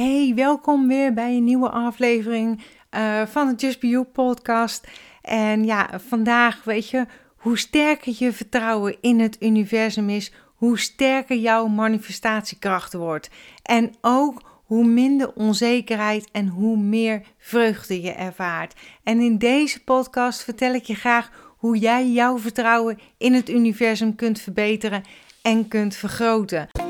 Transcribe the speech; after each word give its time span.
Hey, 0.00 0.32
welkom 0.34 0.88
weer 0.88 1.14
bij 1.14 1.36
een 1.36 1.44
nieuwe 1.44 1.70
aflevering 1.70 2.64
uh, 2.90 3.26
van 3.26 3.48
de 3.48 3.54
Just 3.54 3.80
Be 3.80 3.88
You 3.88 4.04
podcast. 4.04 4.88
En 5.22 5.64
ja, 5.64 6.00
vandaag 6.08 6.64
weet 6.64 6.88
je, 6.88 7.06
hoe 7.36 7.58
sterker 7.58 8.14
je 8.18 8.32
vertrouwen 8.32 8.96
in 9.00 9.20
het 9.20 9.36
universum 9.42 10.10
is, 10.10 10.32
hoe 10.54 10.78
sterker 10.78 11.36
jouw 11.36 11.66
manifestatiekracht 11.66 12.92
wordt. 12.92 13.30
En 13.62 13.94
ook 14.00 14.42
hoe 14.64 14.84
minder 14.84 15.32
onzekerheid 15.34 16.28
en 16.32 16.48
hoe 16.48 16.76
meer 16.76 17.22
vreugde 17.38 18.02
je 18.02 18.12
ervaart. 18.12 18.74
En 19.02 19.20
in 19.20 19.38
deze 19.38 19.84
podcast 19.84 20.44
vertel 20.44 20.74
ik 20.74 20.84
je 20.84 20.94
graag 20.94 21.30
hoe 21.56 21.78
jij 21.78 22.10
jouw 22.10 22.38
vertrouwen 22.38 22.98
in 23.18 23.32
het 23.32 23.48
universum 23.48 24.14
kunt 24.14 24.40
verbeteren 24.40 25.02
en 25.42 25.68
kunt 25.68 25.94
vergroten. 25.96 26.89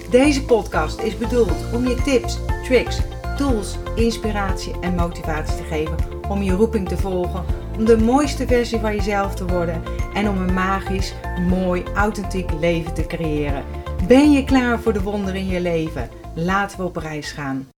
Deze 0.11 0.45
podcast 0.45 1.01
is 1.01 1.17
bedoeld 1.17 1.73
om 1.73 1.87
je 1.87 1.95
tips, 1.95 2.37
tricks, 2.63 2.99
tools, 3.37 3.77
inspiratie 3.95 4.73
en 4.81 4.95
motivatie 4.95 5.55
te 5.57 5.63
geven 5.63 5.97
om 6.29 6.41
je 6.41 6.51
roeping 6.51 6.87
te 6.87 6.97
volgen, 6.97 7.45
om 7.77 7.85
de 7.85 7.97
mooiste 7.97 8.47
versie 8.47 8.79
van 8.79 8.95
jezelf 8.95 9.35
te 9.35 9.45
worden 9.45 9.83
en 10.13 10.29
om 10.29 10.37
een 10.37 10.53
magisch, 10.53 11.13
mooi, 11.47 11.83
authentiek 11.95 12.51
leven 12.59 12.93
te 12.93 13.05
creëren. 13.05 13.65
Ben 14.07 14.31
je 14.31 14.43
klaar 14.43 14.79
voor 14.79 14.93
de 14.93 15.01
wonderen 15.01 15.39
in 15.39 15.47
je 15.47 15.61
leven? 15.61 16.09
Laten 16.35 16.77
we 16.77 16.83
op 16.83 16.95
reis 16.95 17.31
gaan. 17.31 17.69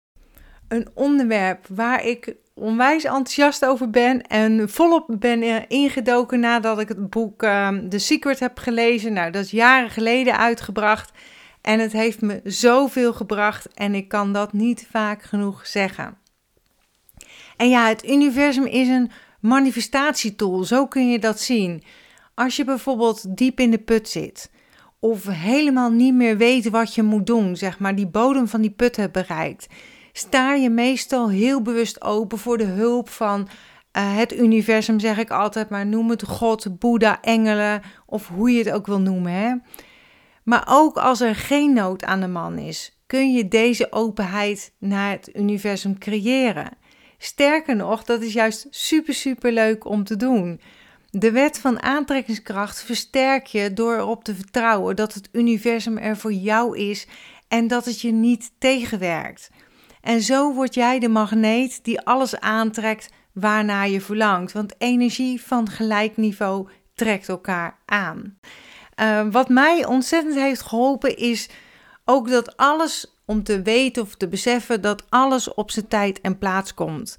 Een 0.69 0.89
onderwerp 0.94 1.67
waar 1.69 2.06
ik 2.06 2.34
onwijs 2.55 3.05
enthousiast 3.05 3.64
over 3.64 3.91
ben 3.91 4.22
en 4.22 4.69
volop 4.69 5.17
ben 5.19 5.69
ingedoken 5.69 6.41
nadat 6.41 6.80
ik 6.80 6.89
het 6.89 7.11
boek 7.11 7.42
uh, 7.42 7.69
The 7.69 7.98
Secret 7.98 8.41
heb 8.41 8.58
gelezen. 8.58 9.12
Nou, 9.12 9.30
dat 9.30 9.44
is 9.44 9.50
jaren 9.50 9.91
geleden 9.91 10.39
uitgebracht. 10.39 11.12
En 11.62 11.78
het 11.78 11.92
heeft 11.92 12.20
me 12.20 12.41
zoveel 12.44 13.12
gebracht 13.12 13.68
en 13.74 13.94
ik 13.94 14.08
kan 14.08 14.32
dat 14.32 14.52
niet 14.52 14.86
vaak 14.91 15.22
genoeg 15.22 15.66
zeggen. 15.66 16.16
En 17.56 17.68
ja, 17.68 17.88
het 17.88 18.08
universum 18.08 18.66
is 18.66 18.88
een 18.88 19.10
manifestatietool, 19.41 20.64
zo 20.64 20.86
kun 20.86 21.10
je 21.10 21.18
dat 21.18 21.40
zien. 21.40 21.83
Als 22.34 22.56
je 22.56 22.64
bijvoorbeeld 22.64 23.36
diep 23.36 23.60
in 23.60 23.70
de 23.70 23.78
put 23.78 24.08
zit 24.08 24.50
of 24.98 25.27
helemaal 25.27 25.90
niet 25.90 26.14
meer 26.14 26.36
weet 26.36 26.70
wat 26.70 26.94
je 26.94 27.02
moet 27.02 27.27
doen, 27.27 27.56
zeg 27.56 27.78
maar, 27.78 27.94
die 27.94 28.06
bodem 28.06 28.48
van 28.48 28.60
die 28.60 28.70
put 28.70 28.96
hebt 28.96 29.12
bereikt, 29.12 29.66
sta 30.12 30.55
je 30.55 30.70
meestal 30.70 31.30
heel 31.30 31.62
bewust 31.62 32.02
open 32.02 32.38
voor 32.38 32.58
de 32.58 32.64
hulp 32.64 33.08
van 33.08 33.40
uh, 33.40 34.16
het 34.16 34.33
universum, 34.36 35.00
zeg 35.00 35.18
ik 35.18 35.30
altijd 35.30 35.68
maar. 35.68 35.86
Noem 35.86 36.10
het 36.10 36.24
God, 36.24 36.78
Boeddha, 36.78 37.20
engelen 37.20 37.83
of 38.06 38.28
hoe 38.28 38.50
je 38.50 38.58
het 38.58 38.70
ook 38.70 38.86
wil 38.86 39.00
noemen. 39.00 39.33
Hè? 39.33 39.55
Maar 40.44 40.64
ook 40.68 40.96
als 40.96 41.20
er 41.20 41.34
geen 41.34 41.72
nood 41.72 42.04
aan 42.04 42.20
de 42.20 42.28
man 42.28 42.58
is, 42.58 42.98
kun 43.06 43.32
je 43.32 43.48
deze 43.48 43.92
openheid 43.92 44.72
naar 44.78 45.10
het 45.10 45.30
universum 45.34 45.98
creëren. 45.98 46.70
Sterker 47.18 47.76
nog, 47.76 48.04
dat 48.04 48.22
is 48.22 48.32
juist 48.32 48.66
super, 48.70 49.14
super 49.14 49.52
leuk 49.52 49.84
om 49.84 50.04
te 50.04 50.16
doen. 50.16 50.60
De 51.10 51.30
wet 51.30 51.58
van 51.58 51.82
aantrekkingskracht 51.82 52.83
versterk 52.83 53.46
je 53.46 53.72
door 53.72 53.94
erop 53.94 54.24
te 54.24 54.34
vertrouwen 54.34 54.96
dat 54.96 55.14
het 55.14 55.28
universum 55.33 55.98
er 55.98 56.17
voor 56.17 56.33
jou 56.33 56.78
is 56.78 57.06
en 57.48 57.67
dat 57.67 57.84
het 57.84 58.00
je 58.00 58.12
niet 58.12 58.52
tegenwerkt. 58.58 59.50
En 60.00 60.20
zo 60.20 60.52
word 60.52 60.74
jij 60.74 60.98
de 60.98 61.08
magneet 61.08 61.84
die 61.84 62.00
alles 62.00 62.40
aantrekt 62.40 63.08
waarnaar 63.33 63.88
je 63.88 64.00
verlangt, 64.00 64.52
want 64.52 64.74
energie 64.78 65.42
van 65.42 65.68
gelijk 65.68 66.17
niveau 66.17 66.68
trekt 66.94 67.28
elkaar 67.28 67.78
aan. 67.86 68.38
Uh, 69.02 69.27
wat 69.30 69.48
mij 69.48 69.86
ontzettend 69.86 70.35
heeft 70.35 70.63
geholpen 70.63 71.17
is 71.17 71.48
ook 72.05 72.29
dat 72.29 72.57
alles, 72.57 73.20
om 73.27 73.42
te 73.42 73.63
weten 73.63 74.02
of 74.02 74.14
te 74.14 74.29
beseffen 74.29 74.80
dat 74.80 75.05
alles 75.08 75.55
op 75.55 75.70
zijn 75.70 75.89
tijd 75.89 76.20
en 76.20 76.39
plaats 76.39 76.74
komt. 76.74 77.18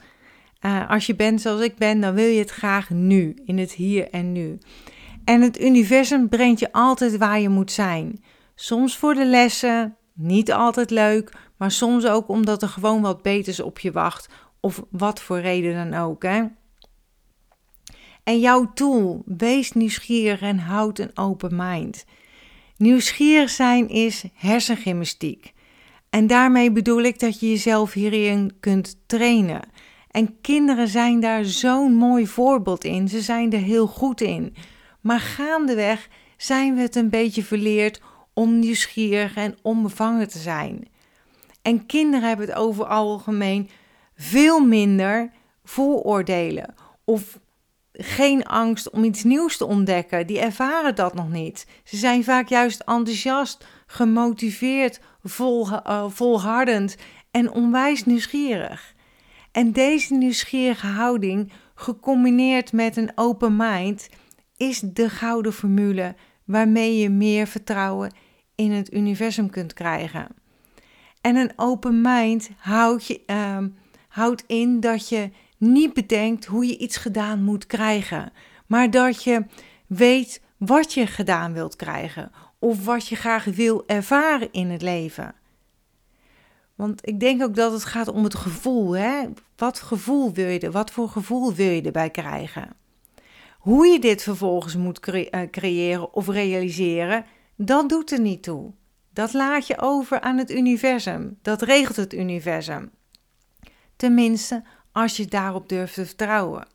Uh, 0.65 0.89
als 0.89 1.05
je 1.05 1.15
bent 1.15 1.41
zoals 1.41 1.61
ik 1.61 1.75
ben, 1.75 2.01
dan 2.01 2.13
wil 2.13 2.25
je 2.25 2.39
het 2.39 2.51
graag 2.51 2.89
nu, 2.89 3.35
in 3.45 3.57
het 3.57 3.71
hier 3.71 4.09
en 4.09 4.31
nu. 4.31 4.57
En 5.25 5.41
het 5.41 5.61
universum 5.61 6.29
brengt 6.29 6.59
je 6.59 6.71
altijd 6.71 7.17
waar 7.17 7.39
je 7.39 7.49
moet 7.49 7.71
zijn. 7.71 8.23
Soms 8.55 8.97
voor 8.97 9.13
de 9.13 9.25
lessen, 9.25 9.95
niet 10.13 10.51
altijd 10.51 10.89
leuk, 10.89 11.31
maar 11.57 11.71
soms 11.71 12.05
ook 12.05 12.27
omdat 12.27 12.61
er 12.61 12.67
gewoon 12.67 13.01
wat 13.01 13.21
beters 13.21 13.59
op 13.59 13.79
je 13.79 13.91
wacht, 13.91 14.29
of 14.59 14.83
wat 14.89 15.21
voor 15.21 15.39
reden 15.39 15.91
dan 15.91 16.01
ook. 16.01 16.23
Hè? 16.23 16.43
En 18.23 18.39
jouw 18.39 18.71
tool, 18.73 19.21
wees 19.25 19.71
nieuwsgierig 19.71 20.41
en 20.41 20.59
houd 20.59 20.99
een 20.99 21.17
open 21.17 21.55
mind. 21.55 22.05
Nieuwsgierig 22.77 23.49
zijn 23.49 23.89
is 23.89 24.23
hersengymnastiek. 24.33 25.53
En 26.09 26.27
daarmee 26.27 26.71
bedoel 26.71 27.01
ik 27.01 27.19
dat 27.19 27.39
je 27.39 27.49
jezelf 27.49 27.93
hierin 27.93 28.51
kunt 28.59 28.97
trainen. 29.05 29.61
En 30.11 30.41
kinderen 30.41 30.87
zijn 30.87 31.19
daar 31.19 31.45
zo'n 31.45 31.93
mooi 31.93 32.27
voorbeeld 32.27 32.83
in. 32.83 33.07
Ze 33.07 33.21
zijn 33.21 33.51
er 33.51 33.59
heel 33.59 33.87
goed 33.87 34.21
in. 34.21 34.55
Maar 35.01 35.19
gaandeweg 35.19 36.09
zijn 36.37 36.75
we 36.75 36.81
het 36.81 36.95
een 36.95 37.09
beetje 37.09 37.43
verleerd 37.43 38.01
om 38.33 38.59
nieuwsgierig 38.59 39.35
en 39.35 39.57
onbevangen 39.61 40.27
te 40.27 40.39
zijn. 40.39 40.87
En 41.61 41.85
kinderen 41.85 42.27
hebben 42.27 42.47
het 42.47 42.55
over 42.55 42.85
algemeen 42.85 43.69
veel 44.15 44.59
minder 44.59 45.31
vooroordelen 45.63 46.75
of 47.03 47.39
geen 47.93 48.45
angst 48.45 48.89
om 48.89 49.03
iets 49.03 49.23
nieuws 49.23 49.57
te 49.57 49.65
ontdekken. 49.65 50.27
Die 50.27 50.39
ervaren 50.39 50.95
dat 50.95 51.13
nog 51.13 51.29
niet. 51.29 51.67
Ze 51.83 51.97
zijn 51.97 52.23
vaak 52.23 52.47
juist 52.47 52.79
enthousiast, 52.79 53.65
gemotiveerd, 53.85 54.99
vol, 55.23 55.67
uh, 55.67 56.05
volhardend 56.09 56.95
en 57.31 57.51
onwijs 57.51 58.05
nieuwsgierig. 58.05 58.93
En 59.51 59.71
deze 59.71 60.13
nieuwsgierige 60.13 60.87
houding, 60.87 61.51
gecombineerd 61.75 62.71
met 62.71 62.97
een 62.97 63.11
open 63.15 63.55
mind, 63.55 64.09
is 64.57 64.79
de 64.79 65.09
gouden 65.09 65.53
formule 65.53 66.15
waarmee 66.45 66.97
je 66.97 67.09
meer 67.09 67.47
vertrouwen 67.47 68.13
in 68.55 68.71
het 68.71 68.93
universum 68.93 69.49
kunt 69.49 69.73
krijgen. 69.73 70.27
En 71.21 71.35
een 71.35 71.51
open 71.55 72.01
mind 72.01 72.49
houdt, 72.57 73.07
je, 73.07 73.21
uh, 73.27 73.57
houdt 74.07 74.43
in 74.47 74.79
dat 74.79 75.09
je 75.09 75.29
niet 75.71 75.93
bedenkt 75.93 76.45
hoe 76.45 76.65
je 76.65 76.77
iets 76.77 76.97
gedaan 76.97 77.43
moet 77.43 77.65
krijgen, 77.65 78.31
maar 78.67 78.91
dat 78.91 79.23
je 79.23 79.45
weet 79.87 80.41
wat 80.57 80.93
je 80.93 81.07
gedaan 81.07 81.53
wilt 81.53 81.75
krijgen 81.75 82.31
of 82.59 82.85
wat 82.85 83.07
je 83.07 83.15
graag 83.15 83.43
wil 83.43 83.83
ervaren 83.87 84.51
in 84.51 84.69
het 84.69 84.81
leven. 84.81 85.35
Want 86.75 87.07
ik 87.07 87.19
denk 87.19 87.43
ook 87.43 87.55
dat 87.55 87.71
het 87.71 87.85
gaat 87.85 88.07
om 88.07 88.23
het 88.23 88.35
gevoel. 88.35 88.95
Hè? 88.95 89.25
Wat 89.55 89.79
gevoel 89.79 90.33
wil 90.33 90.47
je? 90.47 90.71
Wat 90.71 90.91
voor 90.91 91.09
gevoel 91.09 91.53
wil 91.53 91.69
je 91.69 91.81
erbij 91.81 92.09
krijgen? 92.09 92.69
Hoe 93.59 93.87
je 93.87 93.99
dit 93.99 94.23
vervolgens 94.23 94.75
moet 94.75 94.99
eh, 94.99 95.41
creëren 95.51 96.13
of 96.13 96.27
realiseren, 96.27 97.25
dat 97.55 97.89
doet 97.89 98.11
er 98.11 98.19
niet 98.19 98.43
toe. 98.43 98.71
Dat 99.13 99.33
laat 99.33 99.67
je 99.67 99.79
over 99.79 100.21
aan 100.21 100.37
het 100.37 100.51
universum. 100.51 101.37
Dat 101.41 101.61
regelt 101.61 101.95
het 101.95 102.13
universum. 102.13 102.91
Tenminste, 103.95 104.63
als 104.93 105.17
je 105.17 105.25
daarop 105.25 105.69
durft 105.69 105.93
te 105.93 106.05
vertrouwen. 106.05 106.67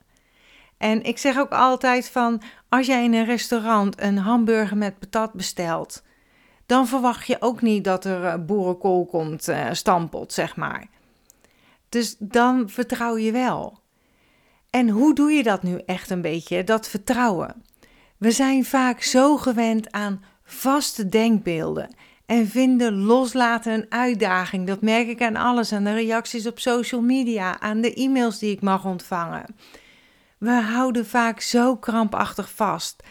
En 0.76 1.02
ik 1.02 1.18
zeg 1.18 1.38
ook 1.38 1.52
altijd 1.52 2.08
van, 2.08 2.42
als 2.68 2.86
jij 2.86 3.04
in 3.04 3.14
een 3.14 3.24
restaurant 3.24 4.00
een 4.00 4.18
hamburger 4.18 4.76
met 4.76 4.98
patat 4.98 5.32
bestelt, 5.32 6.02
dan 6.66 6.86
verwacht 6.86 7.26
je 7.26 7.36
ook 7.40 7.62
niet 7.62 7.84
dat 7.84 8.04
er 8.04 8.24
eh, 8.24 8.34
boerenkool 8.46 9.06
komt 9.06 9.48
uh, 9.48 9.68
stampot, 9.72 10.32
zeg 10.32 10.56
maar. 10.56 10.86
Dus 11.88 12.16
dan 12.18 12.68
vertrouw 12.68 13.16
je 13.16 13.32
wel. 13.32 13.78
En 14.70 14.88
hoe 14.88 15.14
doe 15.14 15.30
je 15.30 15.42
dat 15.42 15.62
nu 15.62 15.82
echt 15.86 16.10
een 16.10 16.22
beetje, 16.22 16.64
dat 16.64 16.88
vertrouwen? 16.88 17.62
We 18.16 18.30
zijn 18.30 18.64
vaak 18.64 19.02
zo 19.02 19.36
gewend 19.36 19.92
aan 19.92 20.24
vaste 20.44 21.08
denkbeelden 21.08 21.94
en 22.28 22.48
vinden 22.48 23.02
loslaten 23.02 23.72
een 23.72 23.86
uitdaging. 23.88 24.66
Dat 24.66 24.80
merk 24.80 25.08
ik 25.08 25.22
aan 25.22 25.36
alles, 25.36 25.72
aan 25.72 25.84
de 25.84 25.94
reacties 25.94 26.46
op 26.46 26.58
social 26.58 27.00
media, 27.00 27.60
aan 27.60 27.80
de 27.80 27.94
e-mails 27.94 28.38
die 28.38 28.50
ik 28.50 28.60
mag 28.60 28.84
ontvangen. 28.84 29.56
We 30.38 30.50
houden 30.50 31.06
vaak 31.06 31.40
zo 31.40 31.76
krampachtig 31.76 32.50
vast 32.50 33.02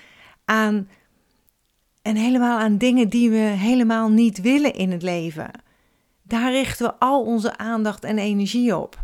aan 0.45 0.89
en 2.01 2.15
helemaal 2.15 2.59
aan 2.59 2.77
dingen 2.77 3.09
die 3.09 3.29
we 3.29 3.37
helemaal 3.37 4.09
niet 4.09 4.41
willen 4.41 4.73
in 4.73 4.91
het 4.91 5.01
leven. 5.01 5.51
Daar 6.23 6.51
richten 6.51 6.85
we 6.85 6.93
al 6.99 7.23
onze 7.23 7.57
aandacht 7.57 8.03
en 8.03 8.17
energie 8.17 8.77
op. 8.77 9.03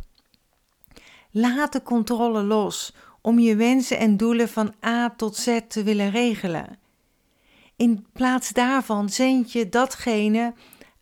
Laat 1.31 1.71
de 1.71 1.81
controle 1.81 2.43
los 2.43 2.95
om 3.21 3.39
je 3.39 3.55
wensen 3.55 3.97
en 3.97 4.17
doelen 4.17 4.49
van 4.49 4.73
A 4.85 5.09
tot 5.09 5.35
Z 5.35 5.59
te 5.67 5.83
willen 5.83 6.11
regelen. 6.11 6.77
In 7.75 8.05
plaats 8.13 8.49
daarvan 8.49 9.09
zend 9.09 9.51
je 9.51 9.69
datgene 9.69 10.53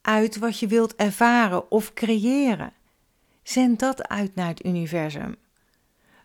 uit 0.02 0.38
wat 0.38 0.60
je 0.60 0.68
wilt 0.68 0.96
ervaren 0.96 1.72
of 1.72 1.94
creëren. 1.94 2.74
Zend 3.44 3.80
dat 3.80 4.08
uit 4.08 4.36
naar 4.36 4.48
het 4.48 4.66
universum. 4.66 5.36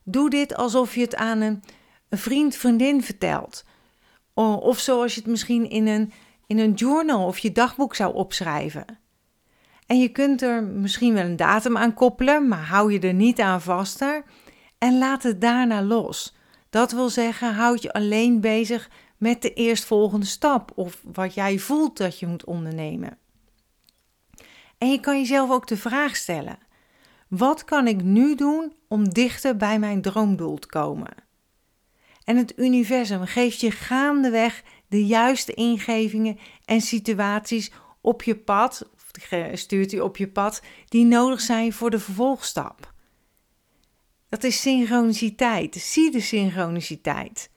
Doe 0.02 0.30
dit 0.30 0.54
alsof 0.54 0.94
je 0.94 1.00
het 1.00 1.16
aan 1.16 1.40
een, 1.40 1.62
vriend, 2.10 2.54
vriendin 2.54 3.02
vertelt. 3.02 3.64
Of 4.34 4.78
zoals 4.78 5.14
je 5.14 5.20
het 5.20 5.30
misschien 5.30 5.70
in 5.70 5.86
een, 5.86 6.12
in 6.46 6.58
een 6.58 6.72
journal 6.72 7.26
of 7.26 7.38
je 7.38 7.52
dagboek 7.52 7.94
zou 7.94 8.14
opschrijven. 8.14 8.84
En 9.86 9.98
je 9.98 10.08
kunt 10.08 10.42
er 10.42 10.62
misschien 10.64 11.14
wel 11.14 11.24
een 11.24 11.36
datum 11.36 11.76
aan 11.76 11.94
koppelen, 11.94 12.48
maar 12.48 12.64
hou 12.64 12.92
je 12.92 13.00
er 13.00 13.14
niet 13.14 13.40
aan 13.40 13.60
vaster 13.60 14.24
en 14.78 14.98
laat 14.98 15.22
het 15.22 15.40
daarna 15.40 15.82
los. 15.82 16.34
Dat 16.70 16.92
wil 16.92 17.08
zeggen, 17.08 17.54
houd 17.54 17.82
je 17.82 17.92
alleen 17.92 18.40
bezig 18.40 18.90
met 19.18 19.42
de 19.42 19.52
eerstvolgende 19.52 20.26
stap 20.26 20.72
of 20.74 21.02
wat 21.04 21.34
jij 21.34 21.58
voelt 21.58 21.96
dat 21.96 22.18
je 22.18 22.26
moet 22.26 22.44
ondernemen. 22.44 23.18
En 24.78 24.90
je 24.90 25.00
kan 25.00 25.18
jezelf 25.18 25.50
ook 25.50 25.66
de 25.66 25.76
vraag 25.76 26.16
stellen: 26.16 26.58
wat 27.28 27.64
kan 27.64 27.86
ik 27.86 28.02
nu 28.02 28.34
doen 28.34 28.72
om 28.88 29.08
dichter 29.08 29.56
bij 29.56 29.78
mijn 29.78 30.02
droomdoel 30.02 30.58
te 30.58 30.66
komen? 30.66 31.14
En 32.24 32.36
het 32.36 32.58
universum 32.58 33.26
geeft 33.26 33.60
je 33.60 33.70
gaandeweg 33.70 34.62
de 34.88 35.06
juiste 35.06 35.54
ingevingen 35.54 36.38
en 36.64 36.80
situaties 36.80 37.72
op 38.00 38.22
je 38.22 38.36
pad, 38.36 38.90
of 38.94 39.10
stuurt 39.52 39.90
hij 39.90 40.00
op 40.00 40.16
je 40.16 40.28
pad, 40.28 40.62
die 40.88 41.04
nodig 41.04 41.40
zijn 41.40 41.72
voor 41.72 41.90
de 41.90 41.98
vervolgstap. 41.98 42.94
Dat 44.28 44.44
is 44.44 44.60
synchroniciteit. 44.60 45.74
Zie 45.74 46.10
de 46.10 46.20
synchroniciteit. 46.20 47.50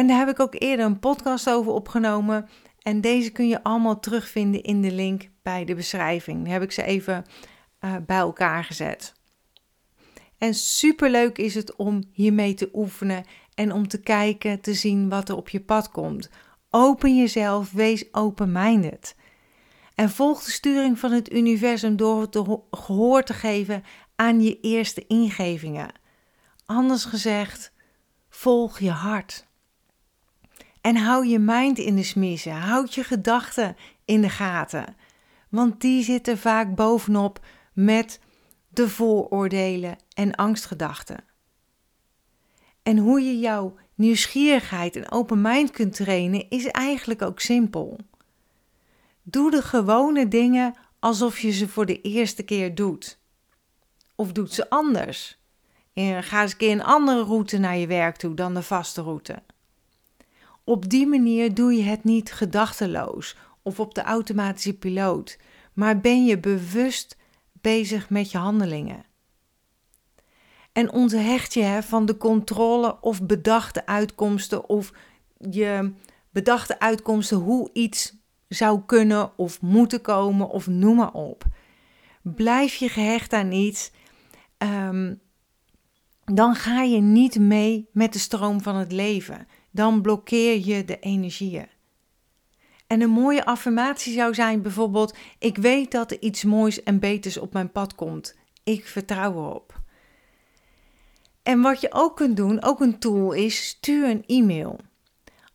En 0.00 0.06
daar 0.06 0.18
heb 0.18 0.28
ik 0.28 0.40
ook 0.40 0.54
eerder 0.58 0.86
een 0.86 0.98
podcast 0.98 1.50
over 1.50 1.72
opgenomen. 1.72 2.48
En 2.82 3.00
deze 3.00 3.30
kun 3.30 3.48
je 3.48 3.62
allemaal 3.62 4.00
terugvinden 4.00 4.62
in 4.62 4.82
de 4.82 4.92
link 4.92 5.28
bij 5.42 5.64
de 5.64 5.74
beschrijving. 5.74 6.42
Daar 6.42 6.52
heb 6.52 6.62
ik 6.62 6.72
ze 6.72 6.82
even 6.82 7.24
uh, 7.80 7.96
bij 8.06 8.16
elkaar 8.16 8.64
gezet. 8.64 9.14
En 10.38 10.54
superleuk 10.54 11.38
is 11.38 11.54
het 11.54 11.76
om 11.76 12.02
hiermee 12.12 12.54
te 12.54 12.70
oefenen 12.72 13.24
en 13.54 13.72
om 13.72 13.88
te 13.88 14.00
kijken, 14.00 14.60
te 14.60 14.74
zien 14.74 15.08
wat 15.08 15.28
er 15.28 15.36
op 15.36 15.48
je 15.48 15.60
pad 15.60 15.90
komt. 15.90 16.30
Open 16.70 17.16
jezelf, 17.16 17.72
wees 17.72 18.14
open-minded. 18.14 19.16
En 19.94 20.10
volg 20.10 20.44
de 20.44 20.50
sturing 20.50 20.98
van 20.98 21.12
het 21.12 21.32
universum 21.32 21.96
door 21.96 22.20
het 22.20 22.38
gehoor 22.70 23.22
te 23.22 23.34
geven 23.34 23.84
aan 24.16 24.42
je 24.42 24.60
eerste 24.60 25.06
ingevingen. 25.06 25.92
Anders 26.66 27.04
gezegd, 27.04 27.72
volg 28.28 28.78
je 28.78 28.90
hart. 28.90 29.48
En 30.80 30.96
hou 30.96 31.26
je 31.26 31.38
mind 31.38 31.78
in 31.78 31.96
de 31.96 32.02
smiezen. 32.02 32.52
Houd 32.52 32.94
je 32.94 33.04
gedachten 33.04 33.76
in 34.04 34.20
de 34.20 34.28
gaten. 34.28 34.96
Want 35.48 35.80
die 35.80 36.02
zitten 36.02 36.38
vaak 36.38 36.74
bovenop 36.74 37.46
met 37.72 38.20
de 38.68 38.88
vooroordelen 38.88 39.96
en 40.14 40.34
angstgedachten. 40.34 41.24
En 42.82 42.98
hoe 42.98 43.20
je 43.20 43.38
jouw 43.38 43.76
nieuwsgierigheid 43.94 44.96
en 44.96 45.10
open 45.10 45.40
mind 45.40 45.70
kunt 45.70 45.94
trainen 45.94 46.48
is 46.48 46.66
eigenlijk 46.66 47.22
ook 47.22 47.40
simpel. 47.40 47.98
Doe 49.22 49.50
de 49.50 49.62
gewone 49.62 50.28
dingen 50.28 50.74
alsof 50.98 51.38
je 51.38 51.50
ze 51.50 51.68
voor 51.68 51.86
de 51.86 52.00
eerste 52.00 52.42
keer 52.42 52.74
doet. 52.74 53.18
Of 54.14 54.32
doet 54.32 54.52
ze 54.52 54.70
anders. 54.70 55.38
Ga 55.94 56.42
eens 56.42 56.52
een 56.52 56.58
keer 56.58 56.72
een 56.72 56.82
andere 56.82 57.22
route 57.22 57.58
naar 57.58 57.76
je 57.76 57.86
werk 57.86 58.16
toe 58.16 58.34
dan 58.34 58.54
de 58.54 58.62
vaste 58.62 59.02
route. 59.02 59.42
Op 60.70 60.88
die 60.88 61.06
manier 61.06 61.54
doe 61.54 61.72
je 61.72 61.82
het 61.82 62.04
niet 62.04 62.32
gedachteloos 62.32 63.36
of 63.62 63.80
op 63.80 63.94
de 63.94 64.02
automatische 64.02 64.78
piloot, 64.78 65.38
maar 65.72 66.00
ben 66.00 66.24
je 66.24 66.38
bewust 66.38 67.16
bezig 67.52 68.10
met 68.10 68.30
je 68.30 68.38
handelingen. 68.38 69.04
En 70.72 70.92
onthecht 70.92 71.54
je 71.54 71.78
van 71.82 72.06
de 72.06 72.16
controle 72.16 73.00
of 73.00 73.22
bedachte 73.22 73.86
uitkomsten 73.86 74.68
of 74.68 74.92
je 75.50 75.92
bedachte 76.30 76.78
uitkomsten 76.78 77.36
hoe 77.36 77.70
iets 77.72 78.14
zou 78.48 78.80
kunnen 78.86 79.38
of 79.38 79.60
moeten 79.60 80.00
komen 80.00 80.48
of 80.48 80.66
noem 80.66 80.96
maar 80.96 81.12
op. 81.12 81.44
Blijf 82.22 82.74
je 82.74 82.88
gehecht 82.88 83.32
aan 83.32 83.52
iets, 83.52 83.90
ehm, 84.58 85.14
dan 86.24 86.54
ga 86.54 86.82
je 86.82 87.00
niet 87.00 87.38
mee 87.38 87.88
met 87.92 88.12
de 88.12 88.18
stroom 88.18 88.60
van 88.60 88.76
het 88.76 88.92
leven. 88.92 89.46
Dan 89.70 90.02
blokkeer 90.02 90.66
je 90.66 90.84
de 90.84 90.98
energieën. 90.98 91.68
En 92.86 93.00
een 93.00 93.10
mooie 93.10 93.44
affirmatie 93.44 94.12
zou 94.12 94.34
zijn 94.34 94.62
bijvoorbeeld: 94.62 95.16
Ik 95.38 95.56
weet 95.56 95.90
dat 95.90 96.10
er 96.10 96.20
iets 96.20 96.44
moois 96.44 96.82
en 96.82 96.98
beters 96.98 97.38
op 97.38 97.52
mijn 97.52 97.72
pad 97.72 97.94
komt. 97.94 98.36
Ik 98.64 98.86
vertrouw 98.86 99.32
erop. 99.32 99.80
En 101.42 101.60
wat 101.60 101.80
je 101.80 101.88
ook 101.92 102.16
kunt 102.16 102.36
doen, 102.36 102.62
ook 102.62 102.80
een 102.80 102.98
tool 102.98 103.32
is: 103.32 103.66
stuur 103.66 104.08
een 104.08 104.24
e-mail. 104.26 104.78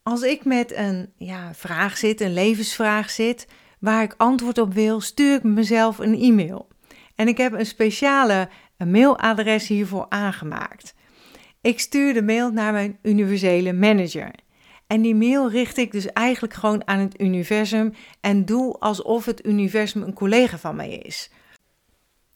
Als 0.04 0.22
ik 0.22 0.46
met 0.46 0.76
een 0.76 1.14
ja, 1.18 1.54
vraag 1.54 1.98
zit, 1.98 2.22
een 2.22 2.34
levensvraag 2.34 3.10
zit, 3.10 3.48
waar 3.80 4.04
ik 4.04 4.14
antwoord 4.18 4.58
op 4.58 4.74
wil, 4.74 5.02
stuur 5.02 5.36
ik 5.36 5.44
mezelf 5.44 5.98
een 5.98 6.20
e-mail. 6.20 6.68
En 7.16 7.28
ik 7.28 7.38
heb 7.38 7.54
een 7.54 7.66
speciale 7.66 8.50
mailadres 8.78 9.68
hiervoor 9.68 10.06
aangemaakt. 10.10 10.94
Ik 11.66 11.80
stuur 11.80 12.14
de 12.14 12.22
mail 12.22 12.52
naar 12.52 12.74
mijn 12.74 12.98
universele 13.02 13.74
manager. 13.74 14.32
En 14.88 15.02
die 15.02 15.16
mail 15.16 15.50
richt 15.50 15.78
ik 15.78 15.92
dus 15.92 16.08
eigenlijk 16.08 16.54
gewoon 16.54 16.88
aan 16.88 17.00
het 17.00 17.22
universum 17.22 17.94
en 18.22 18.46
doe 18.46 18.74
alsof 18.80 19.26
het 19.26 19.46
universum 19.46 20.02
een 20.02 20.14
collega 20.14 20.58
van 20.58 20.76
mij 20.76 20.90
is. 20.90 21.32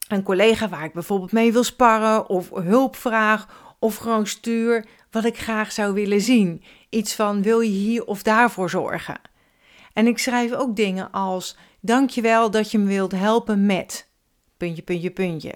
Een 0.08 0.24
collega 0.24 0.70
waar 0.70 0.84
ik 0.84 0.94
bijvoorbeeld 0.94 1.32
mee 1.32 1.52
wil 1.52 1.64
sparren 1.64 2.30
of 2.30 2.50
hulp 2.50 2.96
vraag 2.96 3.74
of 3.80 3.96
gewoon 3.96 4.28
stuur 4.28 4.86
wat 5.12 5.26
ik 5.26 5.38
graag 5.38 5.72
zou 5.72 5.94
willen 5.94 6.22
zien. 6.22 6.64
Iets 6.90 7.16
van 7.16 7.42
wil 7.42 7.60
je 7.60 7.70
hier 7.70 8.06
of 8.06 8.24
daarvoor 8.24 8.70
zorgen? 8.70 9.22
En 9.94 10.08
ik 10.08 10.18
schrijf 10.18 10.52
ook 10.52 10.76
dingen 10.76 11.12
als 11.12 11.58
dankjewel 11.82 12.52
dat 12.52 12.72
je 12.72 12.78
me 12.78 12.88
wilt 12.88 13.12
helpen 13.12 13.66
met 13.66 14.10
puntje 14.58 14.82
puntje 14.82 15.12
puntje. 15.12 15.54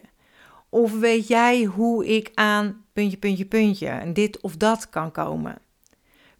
Of 0.74 1.00
weet 1.00 1.28
jij 1.28 1.64
hoe 1.64 2.06
ik 2.16 2.32
aan 2.34 2.86
puntje 2.94 3.18
puntje 3.18 3.46
puntje 3.46 3.88
en 3.88 4.14
dit 4.14 4.42
of 4.42 4.58
dat 4.58 4.90
kan 4.90 5.12
komen? 5.12 5.58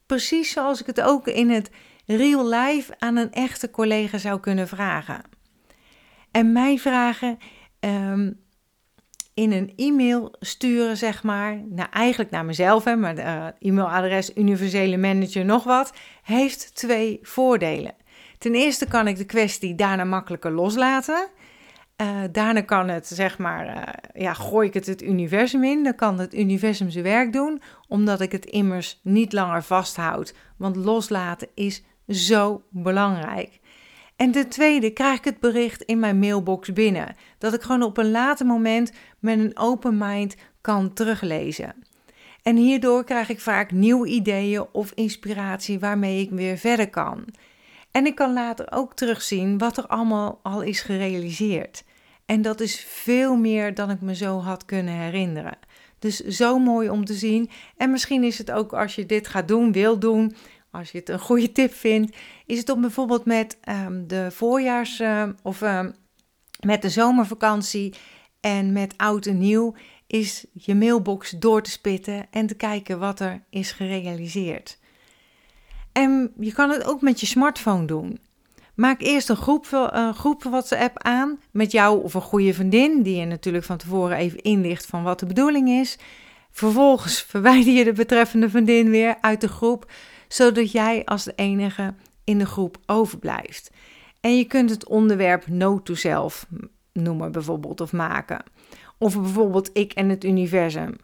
Precies 0.06 0.52
zoals 0.52 0.80
ik 0.80 0.86
het 0.86 1.02
ook 1.02 1.28
in 1.28 1.50
het 1.50 1.70
real 2.06 2.50
life 2.50 2.94
aan 3.00 3.16
een 3.16 3.32
echte 3.32 3.72
collega 3.72 4.18
zou 4.18 4.40
kunnen 4.40 4.68
vragen. 4.68 5.22
En 6.32 6.52
mijn 6.52 6.80
vragen 6.80 7.38
ehm, 7.80 8.32
in 9.34 9.52
een 9.52 9.74
e-mail 9.76 10.36
sturen, 10.40 10.98
zeg 10.98 11.24
maar, 11.24 11.62
nou 11.70 11.90
eigenlijk 11.92 12.32
naar 12.32 12.46
mezelf, 12.46 12.84
hè, 12.84 12.96
maar 12.96 13.16
de 13.16 13.22
uh, 13.22 13.48
e-mailadres 13.60 14.36
universele 14.36 14.98
manager 14.98 15.46
nog 15.46 15.64
wat, 15.64 15.94
heeft 16.24 16.76
twee 16.76 17.20
voordelen. 17.22 17.96
Ten 18.38 18.56
eerste 18.56 18.88
kan 18.88 19.08
ik 19.08 19.18
de 19.18 19.26
kwestie 19.26 19.76
daarna 19.76 20.04
makkelijker 20.04 20.52
loslaten. 20.52 21.30
Uh, 22.04 22.20
daarna 22.32 22.62
kan 22.62 22.88
het, 22.88 23.08
zeg 23.08 23.38
maar, 23.38 23.68
uh, 23.68 24.22
ja, 24.24 24.34
gooi 24.34 24.68
ik 24.68 24.74
het 24.74 24.86
het 24.86 25.02
universum 25.02 25.64
in. 25.64 25.84
Dan 25.84 25.96
kan 25.96 26.20
het 26.20 26.34
universum 26.34 26.90
zijn 26.90 27.04
werk 27.04 27.34
doen, 27.34 27.62
omdat 27.88 28.22
ik 28.22 28.32
het 28.32 28.46
immers 28.46 29.00
niet 29.04 29.34
langer 29.34 29.64
vasthoud. 29.64 30.36
Want 30.58 30.76
loslaten 30.76 31.48
is 31.56 31.84
zo 32.08 32.64
belangrijk. 32.70 33.60
En 34.16 34.32
ten 34.32 34.50
tweede 34.50 34.90
krijg 34.90 35.18
ik 35.18 35.24
het 35.24 35.40
bericht 35.40 35.82
in 35.82 36.00
mijn 36.00 36.20
mailbox 36.20 36.74
binnen. 36.74 37.16
Dat 37.38 37.54
ik 37.54 37.62
gewoon 37.62 37.84
op 37.84 37.98
een 37.98 38.12
later 38.12 38.46
moment 38.46 38.92
met 39.20 39.40
een 39.40 39.58
open 39.58 39.98
mind 39.98 40.36
kan 40.62 40.94
teruglezen. 40.94 41.76
En 42.42 42.56
hierdoor 42.56 43.04
krijg 43.04 43.30
ik 43.30 43.40
vaak 43.40 43.72
nieuwe 43.72 44.08
ideeën 44.08 44.66
of 44.72 44.92
inspiratie 44.92 45.80
waarmee 45.80 46.22
ik 46.22 46.30
weer 46.30 46.58
verder 46.58 46.90
kan. 46.90 47.26
En 47.92 48.06
ik 48.06 48.16
kan 48.16 48.34
later 48.34 48.72
ook 48.72 48.96
terugzien 48.96 49.58
wat 49.58 49.78
er 49.78 49.88
allemaal 49.88 50.40
al 50.44 50.62
is 50.62 50.82
gerealiseerd. 50.82 51.84
En 52.26 52.42
dat 52.42 52.60
is 52.60 52.86
veel 52.88 53.36
meer 53.36 53.74
dan 53.74 53.90
ik 53.90 54.02
me 54.02 54.16
zo 54.16 54.40
had 54.40 54.66
kunnen 54.66 54.94
herinneren. 54.94 55.58
Dus 56.00 56.20
zo 56.20 56.60
mooi 56.60 56.90
om 56.90 57.06
te 57.06 57.14
zien. 57.14 57.50
En 57.78 57.92
misschien 57.92 58.24
is 58.24 58.38
het 58.38 58.52
ook 58.52 58.74
als 58.74 58.96
je 58.96 59.06
dit 59.06 59.28
gaat 59.28 59.48
doen, 59.48 59.72
wil 59.72 60.00
doen, 60.00 60.36
als 60.72 60.92
je 60.92 60.98
het 60.98 61.10
een 61.10 61.20
goede 61.20 61.52
tip 61.52 61.74
vindt, 61.74 62.18
is 62.46 62.58
het 62.58 62.70
om 62.70 62.82
bijvoorbeeld 62.82 63.26
met 63.26 63.58
um, 63.70 64.08
de 64.08 64.28
voorjaars- 64.32 65.00
uh, 65.00 65.30
of 65.42 65.62
um, 65.62 65.94
met 66.60 66.82
de 66.82 66.90
zomervakantie 66.90 67.94
en 68.40 68.74
met 68.74 68.94
oud 68.98 69.26
en 69.26 69.38
nieuw, 69.38 69.76
is 70.08 70.46
je 70.54 70.76
mailbox 70.76 71.30
door 71.30 71.62
te 71.62 71.70
spitten 71.70 72.28
en 72.32 72.48
te 72.48 72.56
kijken 72.56 73.00
wat 73.00 73.20
er 73.20 73.44
is 73.50 73.72
gerealiseerd. 73.72 74.80
En 75.92 76.34
je 76.40 76.54
kan 76.54 76.70
het 76.70 76.84
ook 76.84 77.02
met 77.02 77.20
je 77.20 77.26
smartphone 77.26 77.86
doen. 77.86 78.20
Maak 78.76 79.02
eerst 79.02 79.30
een 79.30 79.36
groep, 79.36 79.68
een 79.92 80.14
groep 80.14 80.44
WhatsApp 80.44 81.04
aan 81.04 81.40
met 81.52 81.72
jou 81.72 82.04
of 82.04 82.14
een 82.14 82.22
goede 82.22 82.54
vriendin, 82.54 83.02
die 83.02 83.16
je 83.16 83.26
natuurlijk 83.26 83.64
van 83.64 83.78
tevoren 83.78 84.18
even 84.18 84.42
inlicht 84.42 84.86
van 84.86 85.04
wat 85.04 85.20
de 85.20 85.26
bedoeling 85.26 85.70
is. 85.70 85.98
Vervolgens 86.52 87.22
verwijder 87.32 87.74
je 87.74 87.84
de 87.84 87.94
betreffende 87.94 88.50
vriendin 88.50 88.90
weer 88.90 89.16
uit 89.22 89.42
de 89.42 89.48
groep, 89.48 89.92
zodat 90.28 90.72
jij 90.72 91.06
als 91.06 91.24
de 91.24 91.34
enige 91.36 91.94
in 92.24 92.38
de 92.40 92.46
groep 92.46 92.78
overblijft. 92.86 93.72
En 94.22 94.38
je 94.38 94.46
kunt 94.46 94.70
het 94.70 94.88
onderwerp 94.88 95.48
no 95.48 95.82
to 95.82 95.96
self 95.96 96.46
noemen 96.94 97.32
bijvoorbeeld 97.32 97.82
of 97.82 97.92
maken. 97.92 98.44
Of 98.98 99.22
bijvoorbeeld 99.22 99.70
ik 99.74 99.94
en 99.94 100.10
het 100.10 100.24
universum. 100.24 100.96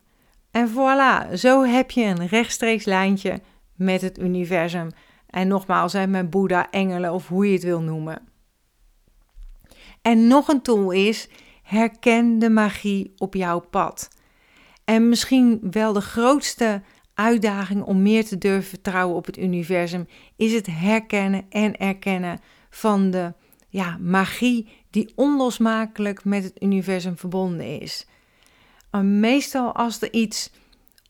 En 0.51 0.69
voilà, 0.69 1.33
zo 1.33 1.63
heb 1.63 1.91
je 1.91 2.03
een 2.03 2.27
rechtstreeks 2.27 2.85
lijntje 2.85 3.41
met 3.75 4.01
het 4.01 4.19
universum. 4.19 4.89
En 5.29 5.48
nogmaals, 5.48 5.93
hè, 5.93 6.07
met 6.07 6.29
Boeddha, 6.29 6.71
engelen 6.71 7.13
of 7.13 7.27
hoe 7.27 7.48
je 7.48 7.53
het 7.53 7.63
wil 7.63 7.81
noemen. 7.81 8.27
En 10.01 10.27
nog 10.27 10.48
een 10.48 10.62
tool 10.62 10.91
is, 10.91 11.29
herken 11.63 12.39
de 12.39 12.50
magie 12.50 13.13
op 13.17 13.33
jouw 13.33 13.59
pad. 13.59 14.09
En 14.86 15.09
misschien 15.09 15.59
wel 15.71 15.93
de 15.93 16.01
grootste 16.01 16.81
uitdaging 17.13 17.83
om 17.83 18.01
meer 18.01 18.25
te 18.25 18.38
durven 18.38 18.69
vertrouwen 18.69 19.15
op 19.15 19.25
het 19.25 19.38
universum 19.38 20.07
is 20.36 20.53
het 20.53 20.67
herkennen 20.71 21.45
en 21.50 21.77
erkennen 21.77 22.39
van 22.69 23.12
de 23.12 23.33
ja, 23.67 23.98
magie 23.98 24.67
die 24.89 25.12
onlosmakelijk 25.15 26.25
met 26.25 26.43
het 26.43 26.63
universum 26.63 27.17
verbonden 27.17 27.79
is. 27.79 28.07
Meestal 29.01 29.74
als 29.75 30.01
er 30.01 30.13
iets 30.13 30.51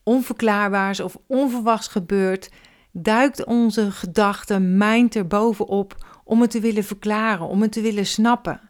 onverklaarbaars 0.02 1.00
of 1.00 1.16
onverwachts 1.26 1.88
gebeurt, 1.88 2.50
duikt 2.92 3.44
onze 3.44 3.90
gedachte, 3.90 4.58
mind 4.58 5.14
er 5.14 5.26
bovenop 5.26 6.06
om 6.24 6.40
het 6.40 6.50
te 6.50 6.60
willen 6.60 6.84
verklaren, 6.84 7.46
om 7.46 7.62
het 7.62 7.72
te 7.72 7.80
willen 7.80 8.06
snappen. 8.06 8.60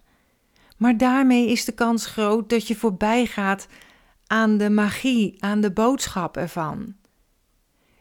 Maar 0.77 0.97
daarmee 0.97 1.49
is 1.49 1.65
de 1.65 1.73
kans 1.73 2.07
groot 2.07 2.49
dat 2.49 2.67
je 2.67 2.77
voorbij 2.77 3.27
gaat 3.27 3.67
aan 4.27 4.57
de 4.57 4.71
magie, 4.71 5.37
aan 5.39 5.61
de 5.61 5.73
boodschap 5.73 6.37
ervan. 6.37 6.95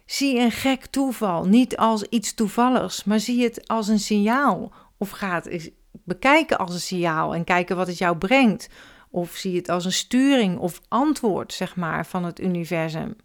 Zie 0.06 0.40
een 0.40 0.52
gek 0.52 0.86
toeval 0.86 1.46
niet 1.46 1.78
als 1.78 2.04
iets 2.04 2.34
toevalligs, 2.34 3.04
maar 3.04 3.20
zie 3.20 3.44
het 3.44 3.68
als 3.68 3.88
een 3.88 4.00
signaal. 4.00 4.72
Of 4.98 5.10
ga 5.10 5.42
het 5.44 5.72
bekijken 6.04 6.58
als 6.58 6.74
een 6.74 6.80
signaal 6.80 7.36
en 7.36 7.44
kijken 7.44 7.76
wat 7.76 7.88
het 7.88 7.98
jou 7.98 8.18
brengt. 8.18 8.70
Of 9.10 9.36
zie 9.36 9.56
het 9.56 9.70
als 9.70 9.86
een 9.86 9.92
sturing 9.92 10.58
of 10.58 10.82
antwoord, 10.88 11.54
zeg 11.54 11.76
maar, 11.76 12.06
van 12.06 12.26
het 12.26 12.40
universum. 12.40 13.16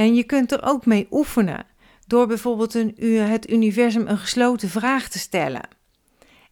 En 0.00 0.14
je 0.14 0.24
kunt 0.24 0.52
er 0.52 0.62
ook 0.62 0.86
mee 0.86 1.06
oefenen 1.10 1.66
door 2.06 2.26
bijvoorbeeld 2.26 2.74
een, 2.74 2.94
het 3.18 3.50
universum 3.50 4.06
een 4.06 4.18
gesloten 4.18 4.68
vraag 4.68 5.08
te 5.08 5.18
stellen. 5.18 5.68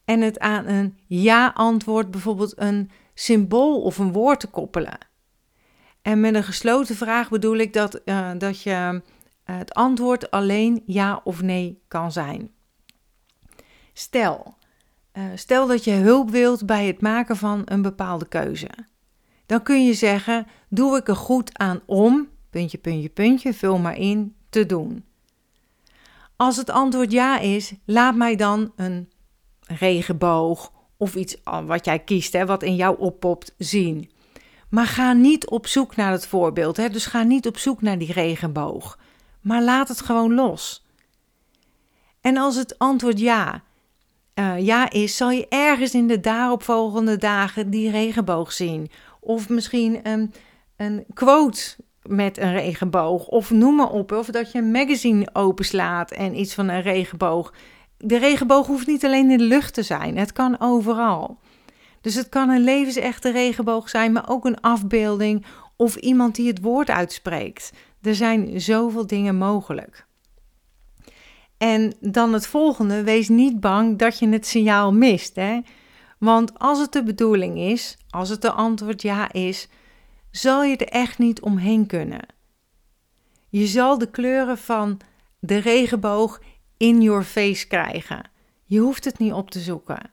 En 0.05 0.21
het 0.21 0.39
aan 0.39 0.67
een 0.67 0.99
ja-antwoord 1.07 2.11
bijvoorbeeld 2.11 2.53
een 2.57 2.91
symbool 3.15 3.83
of 3.83 3.99
een 3.99 4.13
woord 4.13 4.41
te 4.41 4.47
koppelen. 4.47 4.99
En 6.03 6.21
met 6.21 6.35
een 6.35 6.45
gesloten 6.45 6.97
vraag 6.97 7.29
bedoel 7.29 7.57
ik 7.57 7.73
dat, 7.73 8.01
uh, 8.05 8.31
dat 8.39 8.63
je 8.63 8.71
uh, 8.71 9.57
het 9.57 9.75
antwoord 9.75 10.31
alleen 10.31 10.83
ja 10.87 11.21
of 11.25 11.43
nee 11.43 11.83
kan 11.89 12.13
zijn. 12.13 12.51
Stel, 13.93 14.55
uh, 15.13 15.25
stel 15.35 15.67
dat 15.67 15.85
je 15.85 15.93
hulp 15.93 16.31
wilt 16.31 16.67
bij 16.67 16.87
het 16.87 17.01
maken 17.01 17.37
van 17.37 17.63
een 17.65 17.83
bepaalde 17.83 18.29
keuze. 18.29 18.71
Dan 19.47 19.63
kun 19.63 19.87
je 19.87 19.95
zeggen: 19.95 20.47
Doe 20.69 20.97
ik 20.97 21.09
er 21.09 21.17
goed 21.17 21.59
aan 21.59 21.81
om, 21.87 22.29
puntje, 22.51 22.79
puntje, 22.79 23.09
puntje, 23.09 23.55
vul 23.55 23.79
maar 23.79 23.97
in, 23.97 24.35
te 24.51 24.67
doen. 24.67 25.05
Als 26.37 26.57
het 26.57 26.71
antwoord 26.71 27.13
ja 27.13 27.39
is, 27.39 27.73
laat 27.85 28.15
mij 28.15 28.37
dan 28.37 28.73
een 28.77 29.09
regenboog 29.67 30.73
of 30.97 31.15
iets 31.15 31.37
wat 31.67 31.85
jij 31.85 31.99
kiest, 31.99 32.33
hè, 32.33 32.47
wat 32.47 32.63
in 32.63 32.77
jou 32.77 32.99
oppopt, 32.99 33.55
zien. 33.59 34.11
Maar 34.69 34.87
ga 34.87 35.13
niet 35.13 35.49
op 35.49 35.67
zoek 35.67 35.97
naar 35.97 36.13
het 36.13 36.27
voorbeeld. 36.27 36.77
Hè? 36.77 36.89
Dus 36.89 37.07
ga 37.07 37.23
niet 37.23 37.47
op 37.47 37.59
zoek 37.59 37.83
naar 37.83 37.99
die 37.99 38.13
regenboog. 38.13 38.99
Maar 39.41 39.63
laat 39.63 39.89
het 39.89 40.01
gewoon 40.01 40.35
los. 40.35 40.87
En 42.21 42.37
als 42.37 42.57
het 42.57 42.79
antwoord 42.79 43.19
ja, 43.21 43.63
uh, 44.35 44.61
ja 44.61 44.91
is, 44.91 45.17
zal 45.17 45.31
je 45.31 45.49
ergens 45.49 45.95
in 45.95 46.07
de 46.07 46.21
daaropvolgende 46.21 47.17
dagen 47.17 47.71
die 47.71 47.91
regenboog 47.91 48.53
zien. 48.53 48.91
Of 49.21 49.49
misschien 49.49 50.09
een, 50.09 50.35
een 50.77 51.05
quote 51.15 51.77
met 52.09 52.39
een 52.39 52.53
regenboog. 52.53 53.27
Of 53.27 53.51
noem 53.51 53.75
maar 53.75 53.91
op. 53.91 54.13
Of 54.13 54.27
dat 54.27 54.53
je 54.53 54.59
een 54.59 54.71
magazine 54.71 55.29
openslaat 55.33 56.11
en 56.11 56.39
iets 56.39 56.55
van 56.55 56.69
een 56.69 56.83
regenboog. 56.83 57.53
De 57.97 58.19
regenboog 58.19 58.67
hoeft 58.67 58.87
niet 58.87 59.05
alleen 59.05 59.31
in 59.31 59.39
de 59.39 59.45
lucht 59.45 59.75
te 59.75 59.83
zijn. 59.83 60.17
Het 60.17 60.33
kan 60.33 60.61
overal. 60.61 61.39
Dus 62.01 62.15
het 62.15 62.29
kan 62.29 62.49
een 62.49 62.65
levensechte 62.65 63.31
regenboog 63.31 63.89
zijn, 63.89 64.13
maar 64.13 64.29
ook 64.29 64.45
een 64.45 64.61
afbeelding 64.61 65.45
of 65.77 65.97
iemand 65.97 66.35
die 66.35 66.49
het 66.49 66.61
woord 66.61 66.91
uitspreekt. 66.91 67.73
Er 68.03 68.15
zijn 68.15 68.61
zoveel 68.61 69.07
dingen 69.07 69.37
mogelijk. 69.37 70.07
En 71.59 71.95
dan 72.01 72.33
het 72.33 72.47
volgende, 72.47 73.03
wees 73.03 73.29
niet 73.29 73.61
bang 73.61 73.99
dat 73.99 74.19
je 74.19 74.29
het 74.29 74.47
signaal 74.47 74.93
mist. 74.93 75.37
Hè? 75.37 75.61
Want 76.19 76.59
als 76.59 76.81
het 76.81 76.93
de 76.93 77.03
bedoeling 77.03 77.59
is, 77.59 77.97
als 78.11 78.29
het 78.29 78.43
de 78.43 78.51
antwoord 78.51 79.03
ja 79.03 79.33
is, 79.33 79.69
zal 80.31 80.65
je 80.65 80.77
er 80.77 80.89
echt 80.89 81.19
niet 81.19 81.41
omheen 81.41 81.87
kunnen. 81.87 82.27
Je 83.49 83.67
zal 83.67 83.99
de 83.99 84.11
kleuren 84.11 84.59
van 84.59 85.01
de 85.39 85.57
regenboog 85.57 86.41
in 86.77 87.03
your 87.03 87.23
face 87.23 87.67
krijgen. 87.67 88.31
Je 88.65 88.79
hoeft 88.79 89.05
het 89.05 89.19
niet 89.19 89.33
op 89.33 89.51
te 89.51 89.61
zoeken. 89.61 90.11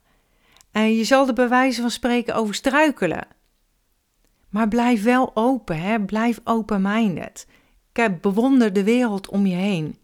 En 0.71 0.95
je 0.95 1.03
zal 1.03 1.33
bij 1.33 1.49
wijze 1.49 1.81
van 1.81 1.91
spreken 1.91 2.35
over 2.35 2.55
struikelen. 2.55 3.27
Maar 4.49 4.67
blijf 4.67 5.03
wel 5.03 5.31
open, 5.33 5.79
hè? 5.81 6.01
blijf 6.01 6.39
open-minded. 6.43 7.47
Kijk, 7.91 8.21
bewonder 8.21 8.73
de 8.73 8.83
wereld 8.83 9.29
om 9.29 9.45
je 9.45 9.55
heen. 9.55 9.97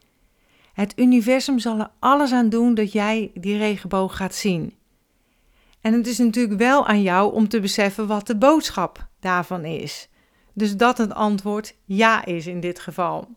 Het 0.74 0.94
universum 0.96 1.60
zal 1.60 1.80
er 1.80 1.92
alles 2.00 2.32
aan 2.32 2.50
doen 2.50 2.74
dat 2.74 2.92
jij 2.92 3.32
die 3.34 3.58
regenboog 3.58 4.16
gaat 4.16 4.36
zien. 4.36 4.76
En 5.82 5.94
het 5.94 6.08
is 6.08 6.18
natuurlijk 6.18 6.58
wel 6.58 6.88
aan 6.88 7.02
jou 7.02 7.34
om 7.34 7.48
te 7.48 7.60
beseffen 7.60 8.08
wat 8.08 8.28
de 8.28 8.38
boodschap 8.38 9.10
daarvan 9.22 9.66
is. 9.66 10.10
Dus 10.54 10.78
dat 10.78 10.98
het 10.98 11.14
antwoord 11.14 11.76
ja 11.86 12.26
is 12.26 12.48
in 12.48 12.60
dit 12.60 12.80
geval. 12.80 13.28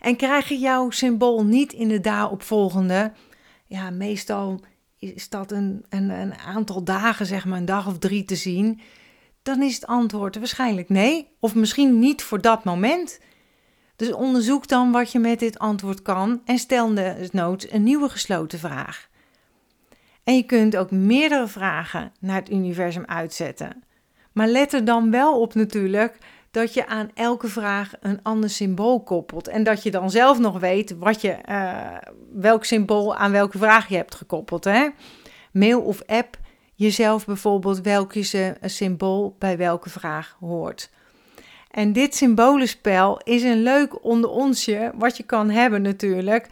En 0.00 0.16
krijg 0.16 0.48
je 0.48 0.58
jouw 0.58 0.90
symbool 0.90 1.44
niet 1.44 1.72
in 1.72 1.88
de 1.88 2.00
daaropvolgende, 2.00 3.12
ja, 3.66 3.90
meestal 3.90 4.60
is 4.98 5.28
dat 5.28 5.52
een, 5.52 5.84
een, 5.88 6.10
een 6.10 6.34
aantal 6.34 6.84
dagen, 6.84 7.26
zeg 7.26 7.44
maar 7.44 7.58
een 7.58 7.64
dag 7.64 7.86
of 7.86 7.98
drie 7.98 8.24
te 8.24 8.36
zien, 8.36 8.80
dan 9.42 9.62
is 9.62 9.74
het 9.74 9.86
antwoord 9.86 10.38
waarschijnlijk 10.38 10.88
nee, 10.88 11.28
of 11.40 11.54
misschien 11.54 11.98
niet 11.98 12.22
voor 12.22 12.40
dat 12.40 12.64
moment. 12.64 13.20
Dus 13.96 14.12
onderzoek 14.12 14.68
dan 14.68 14.92
wat 14.92 15.12
je 15.12 15.18
met 15.18 15.38
dit 15.38 15.58
antwoord 15.58 16.02
kan 16.02 16.40
en 16.44 16.58
stel 16.58 16.92
noods 17.30 17.72
een 17.72 17.82
nieuwe 17.82 18.08
gesloten 18.08 18.58
vraag. 18.58 19.08
En 20.24 20.36
je 20.36 20.42
kunt 20.42 20.76
ook 20.76 20.90
meerdere 20.90 21.48
vragen 21.48 22.12
naar 22.20 22.36
het 22.36 22.50
universum 22.50 23.04
uitzetten. 23.04 23.84
Maar 24.36 24.48
let 24.48 24.72
er 24.72 24.84
dan 24.84 25.10
wel 25.10 25.40
op 25.40 25.54
natuurlijk 25.54 26.18
dat 26.50 26.74
je 26.74 26.86
aan 26.86 27.10
elke 27.14 27.48
vraag 27.48 27.92
een 28.00 28.22
ander 28.22 28.50
symbool 28.50 29.02
koppelt. 29.02 29.48
En 29.48 29.62
dat 29.62 29.82
je 29.82 29.90
dan 29.90 30.10
zelf 30.10 30.38
nog 30.38 30.58
weet 30.58 30.96
wat 30.98 31.20
je, 31.20 31.36
uh, 31.48 31.96
welk 32.32 32.64
symbool 32.64 33.16
aan 33.16 33.32
welke 33.32 33.58
vraag 33.58 33.88
je 33.88 33.96
hebt 33.96 34.14
gekoppeld. 34.14 34.64
Hè? 34.64 34.88
Mail 35.52 35.80
of 35.80 36.02
app 36.06 36.38
jezelf 36.74 37.26
bijvoorbeeld 37.26 37.80
welke 37.80 38.52
symbool 38.62 39.36
bij 39.38 39.56
welke 39.56 39.90
vraag 39.90 40.36
hoort. 40.40 40.90
En 41.70 41.92
dit 41.92 42.14
symbolenspel 42.14 43.20
is 43.24 43.42
een 43.42 43.62
leuk 43.62 44.04
onder 44.04 44.30
onsje, 44.30 44.92
wat 44.94 45.16
je 45.16 45.22
kan 45.22 45.50
hebben 45.50 45.82
natuurlijk, 45.82 46.48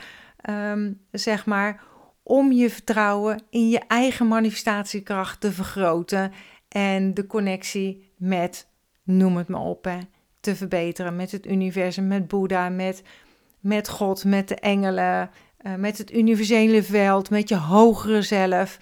um, 0.51 1.01
zeg 1.11 1.47
maar, 1.47 1.83
om 2.23 2.53
je 2.53 2.71
vertrouwen 2.71 3.43
in 3.51 3.69
je 3.69 3.81
eigen 3.89 4.29
manifestatiekracht 4.29 5.41
te 5.41 5.53
vergroten 5.53 6.33
en 6.75 7.15
de 7.15 7.27
connectie 7.27 8.13
met 8.17 8.69
noem 9.03 9.37
het 9.37 9.49
maar 9.49 9.61
op, 9.61 9.85
hè, 9.85 9.99
te 10.41 10.57
verbeteren. 10.57 11.17
Met 11.17 11.33
het 11.33 11.47
universum, 11.47 12.07
met 12.07 12.29
Boeddha, 12.29 12.69
met, 12.69 13.03
met 13.61 13.89
God, 13.89 14.25
met 14.25 14.49
de 14.49 14.55
engelen, 14.55 15.31
uh, 15.63 15.75
met 15.75 15.99
het 15.99 16.13
universele 16.13 16.83
veld, 16.83 17.31
met 17.31 17.49
je 17.49 17.57
hogere 17.57 18.23
zelf. 18.23 18.79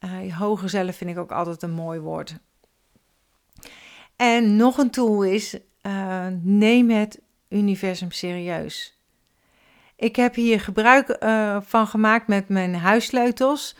Uh, 0.00 0.24
je 0.24 0.34
hogere 0.34 0.68
zelf 0.68 0.96
vind 0.96 1.10
ik 1.10 1.18
ook 1.18 1.32
altijd 1.32 1.62
een 1.62 1.70
mooi 1.70 2.00
woord. 2.00 2.38
En 4.16 4.56
nog 4.56 4.78
een 4.78 4.90
tool 4.90 5.22
is, 5.22 5.58
uh, 5.82 6.26
neem 6.42 6.90
het 6.90 7.20
universum 7.48 8.10
serieus. 8.10 8.98
Ik 9.96 10.16
heb 10.16 10.34
hier 10.34 10.60
gebruik 10.60 11.16
van 11.64 11.86
gemaakt 11.86 12.26
met 12.26 12.48
mijn 12.48 12.74
huissleutels 12.74 13.76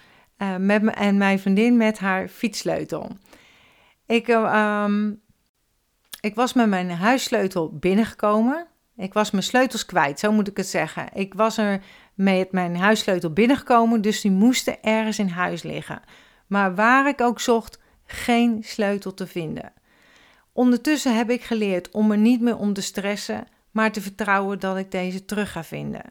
met 0.59 0.83
me, 0.83 0.91
en 0.91 1.17
mijn 1.17 1.39
vriendin 1.39 1.77
met 1.77 1.99
haar 1.99 2.29
fietssleutel. 2.29 3.11
Ik, 4.09 4.29
um, 4.29 5.21
ik 6.21 6.35
was 6.35 6.53
met 6.53 6.69
mijn 6.69 6.91
huissleutel 6.91 7.73
binnengekomen. 7.73 8.67
Ik 8.97 9.13
was 9.13 9.31
mijn 9.31 9.45
sleutels 9.45 9.87
kwijt, 9.87 10.21
zo 10.21 10.33
moet 10.33 10.49
ik 10.49 10.57
het 10.57 10.67
zeggen. 10.67 11.09
Ik 11.13 11.35
was 11.35 11.59
er 11.59 11.83
met 12.15 12.53
mijn 12.53 12.77
huissleutel 12.77 13.33
binnengekomen, 13.33 14.03
dus 14.03 14.21
die 14.21 14.31
moesten 14.31 14.83
ergens 14.83 15.19
in 15.19 15.29
huis 15.29 15.63
liggen. 15.63 16.01
Maar 16.47 16.75
waar 16.75 17.09
ik 17.09 17.21
ook 17.21 17.41
zocht, 17.41 17.79
geen 18.05 18.63
sleutel 18.65 19.15
te 19.15 19.27
vinden. 19.27 19.73
Ondertussen 20.53 21.17
heb 21.17 21.31
ik 21.31 21.43
geleerd 21.43 21.91
om 21.91 22.11
er 22.11 22.19
niet 22.19 22.41
meer 22.41 22.57
om 22.57 22.73
te 22.73 22.83
stressen, 22.83 23.47
maar 23.71 23.93
te 23.93 24.01
vertrouwen 24.01 24.61
dat 24.61 24.77
ik 24.77 24.91
deze 24.91 25.25
terug 25.25 25.53
ga 25.53 25.65
vinden. 25.65 26.05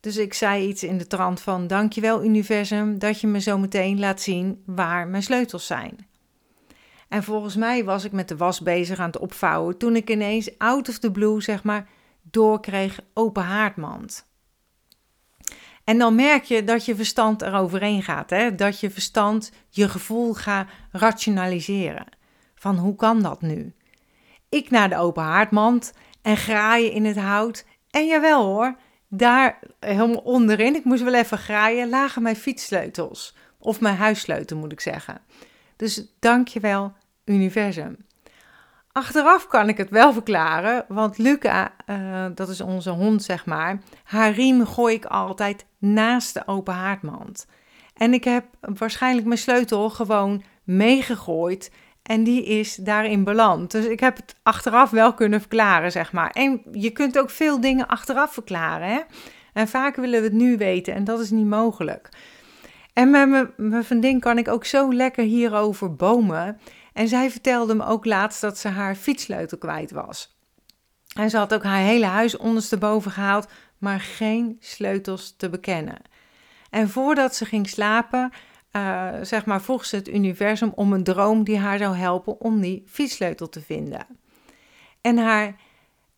Dus 0.00 0.16
ik 0.16 0.34
zei 0.34 0.68
iets 0.68 0.82
in 0.82 0.98
de 0.98 1.06
trant 1.06 1.40
van: 1.40 1.66
Dankjewel, 1.66 2.24
universum, 2.24 2.98
dat 2.98 3.20
je 3.20 3.26
me 3.26 3.40
zo 3.40 3.58
meteen 3.58 3.98
laat 3.98 4.20
zien 4.20 4.62
waar 4.66 5.08
mijn 5.08 5.22
sleutels 5.22 5.66
zijn. 5.66 6.06
En 7.08 7.22
volgens 7.22 7.56
mij 7.56 7.84
was 7.84 8.04
ik 8.04 8.12
met 8.12 8.28
de 8.28 8.36
was 8.36 8.60
bezig 8.60 8.98
aan 8.98 9.06
het 9.06 9.18
opvouwen 9.18 9.78
toen 9.78 9.96
ik 9.96 10.10
ineens 10.10 10.58
out 10.58 10.88
of 10.88 10.98
the 10.98 11.10
blue, 11.10 11.40
zeg 11.40 11.62
maar, 11.62 11.88
doorkreeg 12.22 13.00
open 13.14 13.42
haardmand. 13.42 14.26
En 15.84 15.98
dan 15.98 16.14
merk 16.14 16.44
je 16.44 16.64
dat 16.64 16.84
je 16.84 16.96
verstand 16.96 17.42
eroverheen 17.42 18.02
gaat, 18.02 18.30
hè? 18.30 18.54
dat 18.54 18.80
je 18.80 18.90
verstand 18.90 19.52
je 19.68 19.88
gevoel 19.88 20.34
gaat 20.34 20.68
rationaliseren. 20.90 22.06
Van 22.54 22.76
hoe 22.76 22.96
kan 22.96 23.22
dat 23.22 23.42
nu? 23.42 23.74
Ik 24.48 24.70
naar 24.70 24.88
de 24.88 24.96
open 24.96 25.22
haardmand 25.22 25.92
en 26.22 26.36
graaien 26.36 26.92
in 26.92 27.04
het 27.04 27.16
hout. 27.16 27.64
En 27.90 28.06
jawel 28.06 28.44
hoor, 28.44 28.76
daar 29.08 29.58
helemaal 29.80 30.16
onderin, 30.16 30.74
ik 30.74 30.84
moest 30.84 31.02
wel 31.02 31.14
even 31.14 31.38
graaien, 31.38 31.88
lagen 31.88 32.22
mijn 32.22 32.36
fietssleutels. 32.36 33.36
Of 33.58 33.80
mijn 33.80 33.96
huissleutel 33.96 34.56
moet 34.56 34.72
ik 34.72 34.80
zeggen. 34.80 35.20
Dus 35.76 36.06
dankjewel 36.18 36.92
universum. 37.24 37.96
Achteraf 38.92 39.46
kan 39.46 39.68
ik 39.68 39.76
het 39.76 39.90
wel 39.90 40.12
verklaren, 40.12 40.84
want 40.88 41.18
Luca, 41.18 41.74
uh, 41.86 42.26
dat 42.34 42.48
is 42.48 42.60
onze 42.60 42.90
hond 42.90 43.22
zeg 43.22 43.46
maar, 43.46 43.80
haar 44.04 44.32
riem 44.32 44.66
gooi 44.66 44.94
ik 44.94 45.04
altijd 45.04 45.66
naast 45.78 46.34
de 46.34 46.42
open 46.46 46.74
haardmand. 46.74 47.46
En 47.94 48.14
ik 48.14 48.24
heb 48.24 48.44
waarschijnlijk 48.60 49.26
mijn 49.26 49.38
sleutel 49.38 49.90
gewoon 49.90 50.42
meegegooid 50.64 51.70
en 52.02 52.24
die 52.24 52.44
is 52.44 52.74
daarin 52.74 53.24
beland. 53.24 53.70
Dus 53.70 53.84
ik 53.84 54.00
heb 54.00 54.16
het 54.16 54.34
achteraf 54.42 54.90
wel 54.90 55.14
kunnen 55.14 55.40
verklaren, 55.40 55.92
zeg 55.92 56.12
maar. 56.12 56.30
En 56.30 56.62
je 56.72 56.90
kunt 56.90 57.18
ook 57.18 57.30
veel 57.30 57.60
dingen 57.60 57.86
achteraf 57.86 58.32
verklaren, 58.32 58.88
hè? 58.88 59.00
En 59.52 59.68
vaak 59.68 59.96
willen 59.96 60.20
we 60.20 60.26
het 60.26 60.36
nu 60.36 60.56
weten 60.56 60.94
en 60.94 61.04
dat 61.04 61.20
is 61.20 61.30
niet 61.30 61.46
mogelijk. 61.46 62.08
En 62.94 63.10
met 63.10 63.56
mijn 63.56 63.84
vriendin 63.84 64.20
kan 64.20 64.38
ik 64.38 64.48
ook 64.48 64.64
zo 64.64 64.94
lekker 64.94 65.24
hierover 65.24 65.94
bomen. 65.94 66.60
En 66.92 67.08
zij 67.08 67.30
vertelde 67.30 67.74
me 67.74 67.86
ook 67.86 68.04
laatst 68.04 68.40
dat 68.40 68.58
ze 68.58 68.68
haar 68.68 68.94
fietssleutel 68.94 69.58
kwijt 69.58 69.90
was. 69.90 70.38
En 71.16 71.30
ze 71.30 71.36
had 71.36 71.54
ook 71.54 71.62
haar 71.62 71.80
hele 71.80 72.06
huis 72.06 72.36
ondersteboven 72.36 73.10
gehaald, 73.10 73.48
maar 73.78 74.00
geen 74.00 74.56
sleutels 74.60 75.34
te 75.36 75.50
bekennen. 75.50 76.02
En 76.70 76.88
voordat 76.88 77.34
ze 77.34 77.44
ging 77.44 77.68
slapen, 77.68 78.32
uh, 78.72 79.08
zeg 79.22 79.44
maar, 79.44 79.62
vroeg 79.62 79.84
ze 79.84 79.96
het 79.96 80.08
universum 80.08 80.72
om 80.74 80.92
een 80.92 81.04
droom 81.04 81.44
die 81.44 81.58
haar 81.58 81.78
zou 81.78 81.96
helpen 81.96 82.40
om 82.40 82.60
die 82.60 82.82
fietssleutel 82.86 83.48
te 83.48 83.60
vinden. 83.60 84.06
En 85.00 85.18
haar 85.18 85.54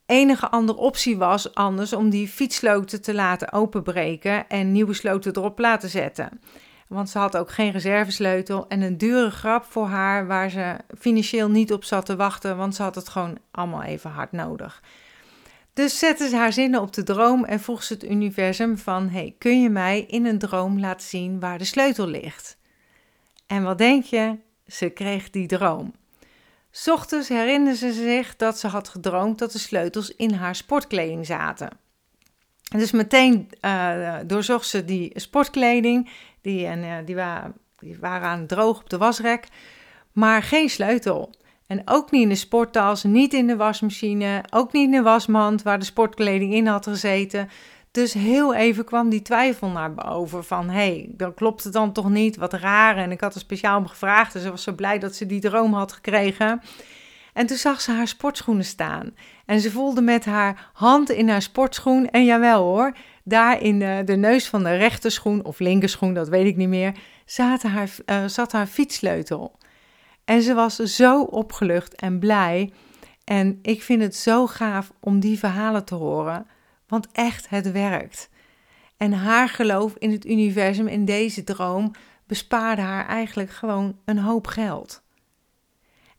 enige 0.06 0.48
andere 0.48 0.78
optie 0.78 1.16
was 1.16 1.54
anders 1.54 1.92
om 1.92 2.10
die 2.10 2.28
fietssloten 2.28 3.02
te 3.02 3.14
laten 3.14 3.52
openbreken 3.52 4.48
en 4.48 4.72
nieuwe 4.72 4.94
sloten 4.94 5.36
erop 5.36 5.58
laten 5.58 5.88
zetten. 5.88 6.40
Want 6.88 7.10
ze 7.10 7.18
had 7.18 7.36
ook 7.36 7.50
geen 7.50 7.70
reservesleutel 7.70 8.68
en 8.68 8.80
een 8.80 8.98
dure 8.98 9.30
grap 9.30 9.64
voor 9.64 9.86
haar 9.86 10.26
waar 10.26 10.50
ze 10.50 10.76
financieel 10.98 11.50
niet 11.50 11.72
op 11.72 11.84
zat 11.84 12.06
te 12.06 12.16
wachten, 12.16 12.56
want 12.56 12.74
ze 12.74 12.82
had 12.82 12.94
het 12.94 13.08
gewoon 13.08 13.38
allemaal 13.50 13.82
even 13.82 14.10
hard 14.10 14.32
nodig. 14.32 14.82
Dus 15.72 15.98
zette 15.98 16.28
ze 16.28 16.36
haar 16.36 16.52
zinnen 16.52 16.80
op 16.80 16.92
de 16.92 17.02
droom 17.02 17.44
en 17.44 17.60
vroeg 17.60 17.82
ze 17.82 17.92
het 17.92 18.04
universum 18.04 18.78
van, 18.78 19.08
hey, 19.08 19.34
kun 19.38 19.62
je 19.62 19.68
mij 19.68 20.00
in 20.00 20.26
een 20.26 20.38
droom 20.38 20.80
laten 20.80 21.08
zien 21.08 21.40
waar 21.40 21.58
de 21.58 21.64
sleutel 21.64 22.06
ligt? 22.06 22.58
En 23.46 23.62
wat 23.62 23.78
denk 23.78 24.04
je? 24.04 24.36
Ze 24.66 24.88
kreeg 24.88 25.30
die 25.30 25.46
droom. 25.46 25.94
Ochtends 26.86 27.28
herinnerde 27.28 27.76
ze 27.78 27.92
zich 27.92 28.36
dat 28.36 28.58
ze 28.58 28.66
had 28.66 28.88
gedroomd 28.88 29.38
dat 29.38 29.52
de 29.52 29.58
sleutels 29.58 30.16
in 30.16 30.32
haar 30.32 30.54
sportkleding 30.54 31.26
zaten. 31.26 31.68
Dus 32.76 32.90
meteen 32.90 33.48
uh, 33.60 34.16
doorzocht 34.26 34.66
ze 34.66 34.84
die 34.84 35.10
sportkleding 35.14 36.10
die, 36.46 36.66
en, 36.66 36.78
uh, 36.78 36.94
die, 37.04 37.14
wa 37.14 37.52
die 37.78 37.96
waren 38.00 38.28
aan 38.28 38.46
droog 38.46 38.80
op 38.80 38.90
de 38.90 38.98
wasrek, 38.98 39.48
maar 40.12 40.42
geen 40.42 40.68
sleutel. 40.68 41.34
En 41.66 41.82
ook 41.84 42.10
niet 42.10 42.22
in 42.22 42.28
de 42.28 42.34
sporttas, 42.34 43.04
niet 43.04 43.32
in 43.34 43.46
de 43.46 43.56
wasmachine, 43.56 44.44
ook 44.50 44.72
niet 44.72 44.84
in 44.84 44.90
de 44.90 45.02
wasmand 45.02 45.62
waar 45.62 45.78
de 45.78 45.84
sportkleding 45.84 46.54
in 46.54 46.66
had 46.66 46.86
gezeten. 46.86 47.48
Dus 47.90 48.12
heel 48.12 48.54
even 48.54 48.84
kwam 48.84 49.08
die 49.08 49.22
twijfel 49.22 49.68
naar 49.68 49.94
boven 49.94 50.44
van, 50.44 50.68
hé, 50.68 50.74
hey, 50.74 51.08
dan 51.10 51.34
klopt 51.34 51.64
het 51.64 51.72
dan 51.72 51.92
toch 51.92 52.08
niet, 52.08 52.36
wat 52.36 52.52
raar. 52.52 52.96
En 52.96 53.10
ik 53.10 53.20
had 53.20 53.34
er 53.34 53.40
speciaal 53.40 53.78
om 53.78 53.86
gevraagd, 53.86 54.32
dus 54.32 54.42
ze 54.42 54.50
was 54.50 54.62
zo 54.62 54.72
blij 54.72 54.98
dat 54.98 55.14
ze 55.14 55.26
die 55.26 55.40
droom 55.40 55.74
had 55.74 55.92
gekregen. 55.92 56.62
En 57.32 57.46
toen 57.46 57.56
zag 57.56 57.80
ze 57.80 57.92
haar 57.92 58.08
sportschoenen 58.08 58.64
staan. 58.64 59.14
En 59.46 59.60
ze 59.60 59.70
voelde 59.70 60.00
met 60.00 60.24
haar 60.24 60.70
hand 60.72 61.10
in 61.10 61.28
haar 61.28 61.42
sportschoen, 61.42 62.10
en 62.10 62.24
jawel 62.24 62.62
hoor, 62.62 62.92
daar 63.28 63.62
in 63.62 63.78
de, 63.78 64.16
neus 64.16 64.48
van 64.48 64.62
de 64.62 64.76
rechterschoen 64.76 65.44
of 65.44 65.58
linkerschoen, 65.58 66.14
dat 66.14 66.28
weet 66.28 66.46
ik 66.46 66.56
niet 66.56 66.68
meer, 66.68 66.94
zat 67.24 67.62
haar, 67.62 67.90
uh, 68.06 68.24
zat 68.26 68.52
haar 68.52 68.66
fietssleutel. 68.66 69.58
En 70.24 70.42
ze 70.42 70.54
was 70.54 70.76
zo 70.76 71.22
opgelucht 71.22 71.94
en 71.94 72.18
blij. 72.18 72.72
En 73.24 73.58
ik 73.62 73.82
vind 73.82 74.02
het 74.02 74.16
zo 74.16 74.46
gaaf 74.46 74.92
om 75.00 75.20
die 75.20 75.38
verhalen 75.38 75.84
te 75.84 75.94
horen, 75.94 76.46
want 76.88 77.08
echt, 77.12 77.48
het 77.48 77.72
werkt. 77.72 78.28
En 78.96 79.12
haar 79.12 79.48
geloof 79.48 79.94
in 79.98 80.10
het 80.10 80.26
universum, 80.26 80.86
in 80.86 81.04
deze 81.04 81.44
droom, 81.44 81.90
bespaarde 82.26 82.82
haar 82.82 83.06
eigenlijk 83.06 83.50
gewoon 83.50 83.98
een 84.04 84.18
hoop 84.18 84.46
geld. 84.46 85.02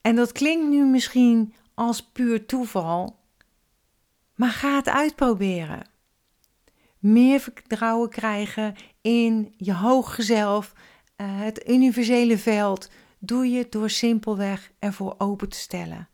En 0.02 0.16
dat 0.16 0.32
klinkt 0.32 0.70
nu 0.70 0.86
misschien 0.86 1.54
als 1.74 2.04
puur 2.04 2.46
toeval, 2.46 3.20
maar 4.36 4.50
ga 4.50 4.76
het 4.76 4.90
uitproberen. 4.90 5.96
Meer 7.00 7.40
vertrouwen 7.40 8.10
krijgen 8.10 8.76
in 9.02 9.54
je 9.58 9.74
hoge 9.74 10.22
zelf, 10.22 10.74
uh, 11.18 11.28
het 11.40 11.70
universele 11.70 12.38
veld, 12.38 12.90
doe 13.20 13.50
je 13.50 13.68
door 13.70 13.90
simpelweg 13.90 14.72
ervoor 14.80 15.16
open 15.18 15.50
te 15.50 15.58
stellen 15.58 16.10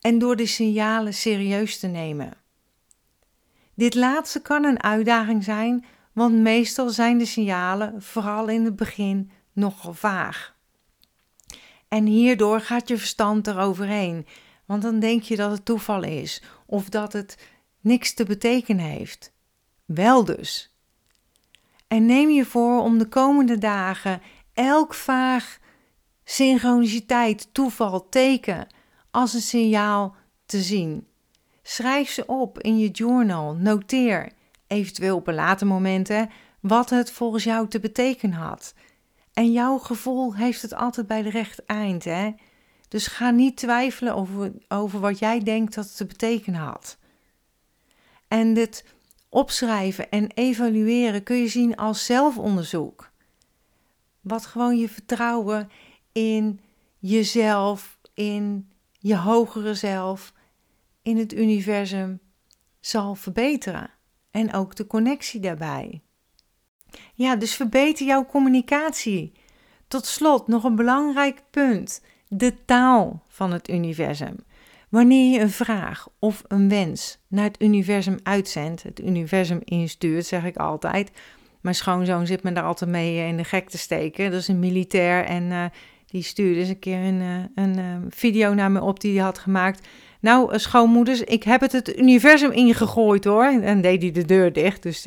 en 0.00 0.18
door 0.18 0.36
de 0.36 0.46
signalen 0.46 1.14
serieus 1.14 1.78
te 1.78 1.86
nemen. 1.86 2.32
Dit 3.74 3.94
laatste 3.94 4.40
kan 4.42 4.64
een 4.64 4.82
uitdaging 4.82 5.44
zijn, 5.44 5.84
want 6.12 6.34
meestal 6.34 6.88
zijn 6.88 7.18
de 7.18 7.24
signalen, 7.24 8.02
vooral 8.02 8.48
in 8.48 8.64
het 8.64 8.76
begin, 8.76 9.30
nogal 9.52 9.94
vaag. 9.94 10.56
En 11.88 12.06
hierdoor 12.06 12.60
gaat 12.60 12.88
je 12.88 12.98
verstand 12.98 13.46
eroverheen, 13.46 14.26
want 14.66 14.82
dan 14.82 14.98
denk 14.98 15.22
je 15.22 15.36
dat 15.36 15.50
het 15.50 15.64
toeval 15.64 16.02
is 16.02 16.42
of 16.66 16.88
dat 16.88 17.12
het 17.12 17.48
niks 17.80 18.14
te 18.14 18.24
betekenen 18.24 18.84
heeft. 18.84 19.31
Wel 19.94 20.24
dus. 20.24 20.76
En 21.88 22.06
neem 22.06 22.30
je 22.30 22.44
voor 22.44 22.82
om 22.82 22.98
de 22.98 23.08
komende 23.08 23.58
dagen 23.58 24.22
elk 24.52 24.94
vaag 24.94 25.58
synchroniciteit, 26.24 27.48
toeval, 27.54 28.08
teken 28.08 28.66
als 29.10 29.34
een 29.34 29.40
signaal 29.40 30.14
te 30.46 30.60
zien. 30.60 31.06
Schrijf 31.62 32.10
ze 32.10 32.26
op 32.26 32.60
in 32.60 32.78
je 32.78 32.90
journal, 32.90 33.54
noteer, 33.54 34.32
eventueel 34.66 35.16
op 35.16 35.26
een 35.26 35.34
later 35.34 35.66
moment, 35.66 36.10
wat 36.60 36.90
het 36.90 37.10
volgens 37.10 37.44
jou 37.44 37.68
te 37.68 37.80
betekenen 37.80 38.38
had. 38.38 38.74
En 39.32 39.52
jouw 39.52 39.78
gevoel 39.78 40.34
heeft 40.34 40.62
het 40.62 40.74
altijd 40.74 41.06
bij 41.06 41.22
de 41.22 41.30
recht 41.30 41.64
eind, 41.64 42.04
hè? 42.04 42.34
Dus 42.88 43.06
ga 43.06 43.30
niet 43.30 43.56
twijfelen 43.56 44.14
over, 44.14 44.52
over 44.68 45.00
wat 45.00 45.18
jij 45.18 45.40
denkt 45.40 45.74
dat 45.74 45.84
het 45.84 45.96
te 45.96 46.06
betekenen 46.06 46.60
had. 46.60 46.98
En 48.28 48.54
dit 48.54 48.91
opschrijven 49.32 50.10
en 50.10 50.30
evalueren 50.34 51.22
kun 51.22 51.36
je 51.36 51.48
zien 51.48 51.76
als 51.76 52.04
zelfonderzoek. 52.04 53.10
Wat 54.20 54.46
gewoon 54.46 54.78
je 54.78 54.88
vertrouwen 54.88 55.70
in 56.12 56.60
jezelf, 56.98 57.98
in 58.14 58.70
je 58.98 59.16
hogere 59.16 59.74
zelf, 59.74 60.32
in 61.02 61.16
het 61.16 61.32
universum 61.32 62.20
zal 62.80 63.14
verbeteren. 63.14 63.90
En 64.30 64.52
ook 64.52 64.74
de 64.74 64.86
connectie 64.86 65.40
daarbij. 65.40 66.02
Ja, 67.14 67.36
dus 67.36 67.54
verbeter 67.54 68.06
jouw 68.06 68.26
communicatie. 68.26 69.32
Tot 69.88 70.06
slot 70.06 70.48
nog 70.48 70.64
een 70.64 70.76
belangrijk 70.76 71.42
punt: 71.50 72.02
de 72.28 72.64
taal 72.64 73.22
van 73.28 73.52
het 73.52 73.68
universum. 73.68 74.36
Wanneer 74.92 75.32
je 75.32 75.40
een 75.40 75.50
vraag 75.50 76.08
of 76.18 76.42
een 76.48 76.68
wens 76.68 77.18
naar 77.28 77.44
het 77.44 77.62
universum 77.62 78.18
uitzendt, 78.22 78.82
het 78.82 79.00
universum 79.00 79.60
instuurt, 79.64 80.26
zeg 80.26 80.44
ik 80.44 80.56
altijd. 80.56 81.10
Mijn 81.60 81.74
schoonzoon 81.74 82.26
zit 82.26 82.42
me 82.42 82.52
daar 82.52 82.64
altijd 82.64 82.90
mee 82.90 83.26
in 83.26 83.36
de 83.36 83.44
gek 83.44 83.70
te 83.70 83.78
steken. 83.78 84.30
Dat 84.30 84.40
is 84.40 84.48
een 84.48 84.58
militair 84.58 85.24
en 85.24 85.42
uh, 85.42 85.64
die 86.06 86.22
stuurde 86.22 86.60
eens 86.60 86.68
een 86.68 86.78
keer 86.78 86.98
eh, 86.98 87.10
een, 87.54 87.78
eh, 87.78 87.84
video 88.08 88.54
naar 88.54 88.70
me 88.70 88.82
op 88.82 89.00
die 89.00 89.14
hij 89.14 89.24
had 89.24 89.38
gemaakt. 89.38 89.88
Nou, 90.20 90.58
schoonmoeders, 90.58 91.20
ik 91.20 91.42
heb 91.42 91.60
het 91.60 91.72
het 91.72 91.98
universum 91.98 92.50
ingegooid 92.50 93.24
hoor. 93.24 93.44
En 93.44 93.80
deed 93.80 94.02
hij 94.02 94.10
de 94.10 94.24
deur 94.24 94.52
dicht. 94.52 94.82
Dus 94.82 95.06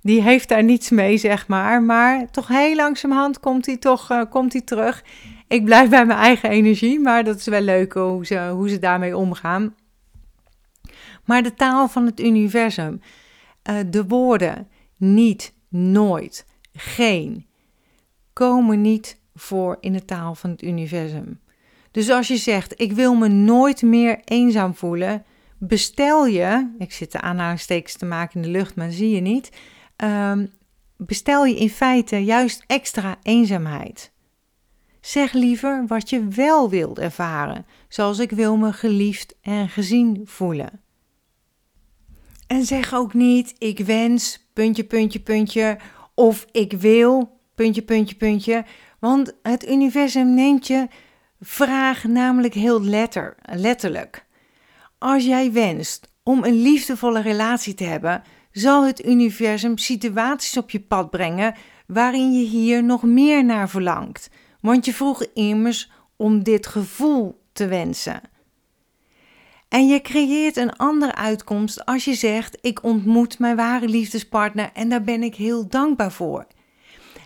die 0.00 0.22
heeft 0.22 0.48
daar 0.48 0.64
niets 0.64 0.90
mee, 0.90 1.16
zeg 1.16 1.48
maar. 1.48 1.82
Maar 1.82 2.30
toch 2.30 2.48
heel 2.48 2.74
langzamerhand 2.74 3.40
komt 3.40 3.66
hij 3.66 3.76
toch 3.76 4.26
komt 4.30 4.52
hij 4.52 4.62
terug. 4.62 5.02
Ik 5.48 5.64
blijf 5.64 5.88
bij 5.88 6.06
mijn 6.06 6.18
eigen 6.18 6.50
energie, 6.50 7.00
maar 7.00 7.24
dat 7.24 7.36
is 7.36 7.46
wel 7.46 7.60
leuk 7.60 7.92
hoe 7.92 8.26
ze, 8.26 8.48
hoe 8.48 8.68
ze 8.68 8.78
daarmee 8.78 9.16
omgaan. 9.16 9.74
Maar 11.24 11.42
de 11.42 11.54
taal 11.54 11.88
van 11.88 12.06
het 12.06 12.20
universum, 12.20 13.00
de 13.86 14.04
woorden 14.06 14.68
niet, 14.96 15.54
nooit, 15.68 16.46
geen, 16.72 17.46
komen 18.32 18.80
niet 18.80 19.20
voor 19.34 19.76
in 19.80 19.92
de 19.92 20.04
taal 20.04 20.34
van 20.34 20.50
het 20.50 20.62
universum. 20.62 21.40
Dus 21.90 22.10
als 22.10 22.28
je 22.28 22.36
zegt, 22.36 22.80
ik 22.80 22.92
wil 22.92 23.14
me 23.14 23.28
nooit 23.28 23.82
meer 23.82 24.20
eenzaam 24.24 24.74
voelen, 24.74 25.24
bestel 25.58 26.26
je, 26.26 26.74
ik 26.78 26.92
zit 26.92 27.12
de 27.12 27.20
aanhalingstekens 27.20 27.96
te 27.96 28.06
maken 28.06 28.34
in 28.34 28.42
de 28.42 28.58
lucht, 28.58 28.74
maar 28.74 28.90
zie 28.90 29.10
je 29.10 29.20
niet, 29.20 29.50
um, 30.04 30.52
bestel 30.96 31.44
je 31.44 31.56
in 31.56 31.70
feite 31.70 32.24
juist 32.24 32.64
extra 32.66 33.16
eenzaamheid. 33.22 34.12
Zeg 35.06 35.32
liever 35.32 35.84
wat 35.86 36.10
je 36.10 36.28
wel 36.28 36.70
wilt 36.70 36.98
ervaren, 36.98 37.66
zoals 37.88 38.18
ik 38.18 38.30
wil 38.30 38.56
me 38.56 38.72
geliefd 38.72 39.34
en 39.40 39.68
gezien 39.68 40.20
voelen. 40.24 40.80
En 42.46 42.64
zeg 42.64 42.94
ook 42.94 43.14
niet, 43.14 43.54
ik 43.58 43.78
wens, 43.78 44.48
puntje, 44.52 44.84
puntje, 44.84 45.20
puntje, 45.20 45.78
of 46.14 46.46
ik 46.52 46.72
wil, 46.72 47.38
puntje, 47.54 47.82
puntje, 47.82 48.16
puntje. 48.16 48.64
Want 48.98 49.36
het 49.42 49.68
universum 49.68 50.34
neemt 50.34 50.66
je 50.66 50.88
vraag 51.40 52.04
namelijk 52.04 52.54
heel 52.54 52.82
letter, 52.82 53.36
letterlijk. 53.42 54.26
Als 54.98 55.24
jij 55.24 55.52
wenst 55.52 56.10
om 56.22 56.44
een 56.44 56.62
liefdevolle 56.62 57.20
relatie 57.20 57.74
te 57.74 57.84
hebben, 57.84 58.22
zal 58.50 58.86
het 58.86 59.06
universum 59.06 59.78
situaties 59.78 60.56
op 60.56 60.70
je 60.70 60.80
pad 60.80 61.10
brengen 61.10 61.54
waarin 61.86 62.32
je 62.32 62.44
hier 62.46 62.84
nog 62.84 63.02
meer 63.02 63.44
naar 63.44 63.68
verlangt. 63.68 64.30
Want 64.66 64.84
je 64.84 64.94
vroeg 64.94 65.24
immers 65.34 65.90
om 66.16 66.42
dit 66.42 66.66
gevoel 66.66 67.40
te 67.52 67.66
wensen. 67.66 68.20
En 69.68 69.86
je 69.88 70.00
creëert 70.00 70.56
een 70.56 70.76
andere 70.76 71.14
uitkomst 71.14 71.84
als 71.84 72.04
je 72.04 72.14
zegt: 72.14 72.58
Ik 72.60 72.82
ontmoet 72.82 73.38
mijn 73.38 73.56
ware 73.56 73.88
liefdespartner 73.88 74.70
en 74.74 74.88
daar 74.88 75.02
ben 75.02 75.22
ik 75.22 75.34
heel 75.34 75.68
dankbaar 75.68 76.12
voor. 76.12 76.46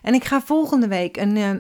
En 0.03 0.15
ik 0.15 0.25
ga 0.25 0.41
volgende 0.41 0.89
week 0.89 1.17
een, 1.17 1.37
uh, 1.37 1.51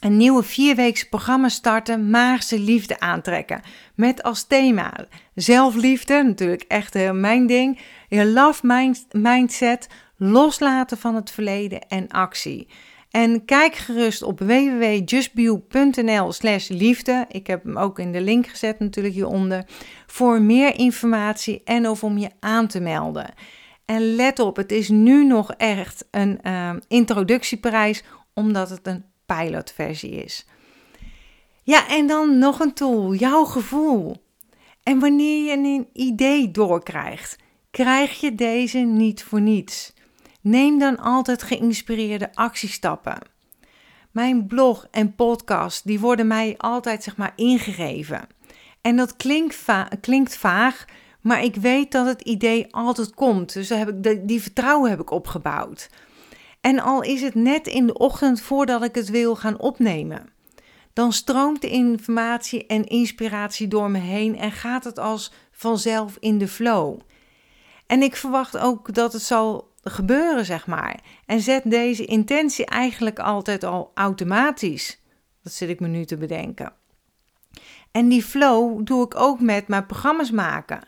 een 0.00 0.16
nieuwe 0.16 0.42
vierweekse 0.42 1.08
programma 1.08 1.48
starten: 1.48 2.10
Maagse 2.10 2.58
liefde 2.58 3.00
aantrekken. 3.00 3.60
Met 3.94 4.22
als 4.22 4.44
thema 4.44 5.06
zelfliefde, 5.34 6.22
natuurlijk 6.22 6.64
echt 6.68 6.96
uh, 6.96 7.10
mijn 7.10 7.46
ding. 7.46 7.80
Je 8.08 8.26
love 8.26 8.66
mind, 8.66 9.06
mindset, 9.10 9.88
loslaten 10.16 10.98
van 10.98 11.14
het 11.14 11.30
verleden 11.30 11.88
en 11.88 12.08
actie. 12.08 12.68
En 13.12 13.44
kijk 13.44 13.74
gerust 13.74 14.22
op 14.22 14.38
www.justbio.nl 14.38 16.32
slash 16.32 16.68
liefde. 16.68 17.26
Ik 17.28 17.46
heb 17.46 17.64
hem 17.64 17.76
ook 17.76 17.98
in 17.98 18.12
de 18.12 18.20
link 18.20 18.46
gezet 18.46 18.78
natuurlijk 18.78 19.14
hieronder. 19.14 19.64
Voor 20.06 20.40
meer 20.40 20.78
informatie 20.78 21.60
en 21.64 21.88
of 21.88 22.04
om 22.04 22.18
je 22.18 22.30
aan 22.40 22.66
te 22.66 22.80
melden. 22.80 23.34
En 23.84 24.14
let 24.14 24.38
op, 24.38 24.56
het 24.56 24.72
is 24.72 24.88
nu 24.88 25.24
nog 25.24 25.52
echt 25.52 26.06
een 26.10 26.38
uh, 26.46 26.70
introductieprijs, 26.88 28.02
omdat 28.34 28.70
het 28.70 28.86
een 28.86 29.04
pilotversie 29.26 30.10
is. 30.10 30.46
Ja, 31.62 31.88
en 31.88 32.06
dan 32.06 32.38
nog 32.38 32.60
een 32.60 32.74
tool, 32.74 33.14
jouw 33.14 33.44
gevoel. 33.44 34.16
En 34.82 34.98
wanneer 34.98 35.44
je 35.44 35.52
een 35.52 35.88
idee 35.92 36.50
doorkrijgt, 36.50 37.36
krijg 37.70 38.20
je 38.20 38.34
deze 38.34 38.78
niet 38.78 39.22
voor 39.22 39.40
niets. 39.40 39.91
Neem 40.42 40.78
dan 40.78 40.98
altijd 40.98 41.42
geïnspireerde 41.42 42.34
actiestappen. 42.34 43.18
Mijn 44.10 44.46
blog 44.46 44.86
en 44.90 45.14
podcast 45.14 45.86
die 45.86 46.00
worden 46.00 46.26
mij 46.26 46.54
altijd 46.58 47.02
zeg 47.02 47.16
maar 47.16 47.32
ingegeven. 47.36 48.26
En 48.80 48.96
dat 48.96 49.16
klinkt, 49.16 49.64
klinkt 50.00 50.36
vaag, 50.36 50.84
maar 51.20 51.44
ik 51.44 51.54
weet 51.54 51.92
dat 51.92 52.06
het 52.06 52.20
idee 52.20 52.74
altijd 52.74 53.14
komt. 53.14 53.52
Dus 53.52 53.68
heb 53.68 53.88
ik 53.88 54.28
die 54.28 54.42
vertrouwen 54.42 54.90
heb 54.90 55.00
ik 55.00 55.10
opgebouwd. 55.10 55.90
En 56.60 56.78
al 56.78 57.02
is 57.02 57.22
het 57.22 57.34
net 57.34 57.66
in 57.66 57.86
de 57.86 57.98
ochtend 57.98 58.40
voordat 58.40 58.82
ik 58.82 58.94
het 58.94 59.10
wil 59.10 59.36
gaan 59.36 59.58
opnemen, 59.58 60.28
dan 60.92 61.12
stroomt 61.12 61.60
de 61.60 61.70
informatie 61.70 62.66
en 62.66 62.84
inspiratie 62.84 63.68
door 63.68 63.90
me 63.90 63.98
heen 63.98 64.38
en 64.38 64.52
gaat 64.52 64.84
het 64.84 64.98
als 64.98 65.32
vanzelf 65.52 66.16
in 66.20 66.38
de 66.38 66.48
flow. 66.48 67.00
En 67.86 68.02
ik 68.02 68.16
verwacht 68.16 68.58
ook 68.58 68.94
dat 68.94 69.12
het 69.12 69.22
zal 69.22 69.71
gebeuren, 69.90 70.44
zeg 70.44 70.66
maar. 70.66 71.00
En 71.26 71.40
zet 71.40 71.62
deze 71.64 72.04
intentie 72.04 72.66
eigenlijk 72.66 73.18
altijd 73.18 73.64
al 73.64 73.90
automatisch. 73.94 75.00
Dat 75.42 75.52
zit 75.52 75.68
ik 75.68 75.80
me 75.80 75.88
nu 75.88 76.04
te 76.04 76.16
bedenken. 76.16 76.72
En 77.90 78.08
die 78.08 78.22
flow 78.22 78.86
doe 78.86 79.04
ik 79.04 79.14
ook 79.16 79.40
met 79.40 79.68
mijn 79.68 79.86
programma's 79.86 80.30
maken. 80.30 80.80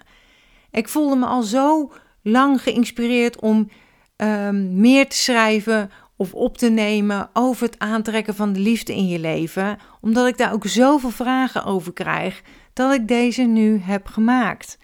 Ik 0.70 0.88
voelde 0.88 1.16
me 1.16 1.26
al 1.26 1.42
zo 1.42 1.92
lang 2.22 2.62
geïnspireerd 2.62 3.40
om 3.40 3.68
um, 4.16 4.80
meer 4.80 5.08
te 5.08 5.16
schrijven 5.16 5.90
of 6.16 6.34
op 6.34 6.58
te 6.58 6.68
nemen 6.68 7.30
over 7.32 7.66
het 7.66 7.78
aantrekken 7.78 8.34
van 8.34 8.52
de 8.52 8.60
liefde 8.60 8.94
in 8.94 9.08
je 9.08 9.18
leven, 9.18 9.78
omdat 10.00 10.26
ik 10.26 10.38
daar 10.38 10.52
ook 10.52 10.66
zoveel 10.66 11.10
vragen 11.10 11.64
over 11.64 11.92
krijg 11.92 12.42
dat 12.72 12.94
ik 12.94 13.08
deze 13.08 13.42
nu 13.42 13.78
heb 13.78 14.06
gemaakt. 14.06 14.78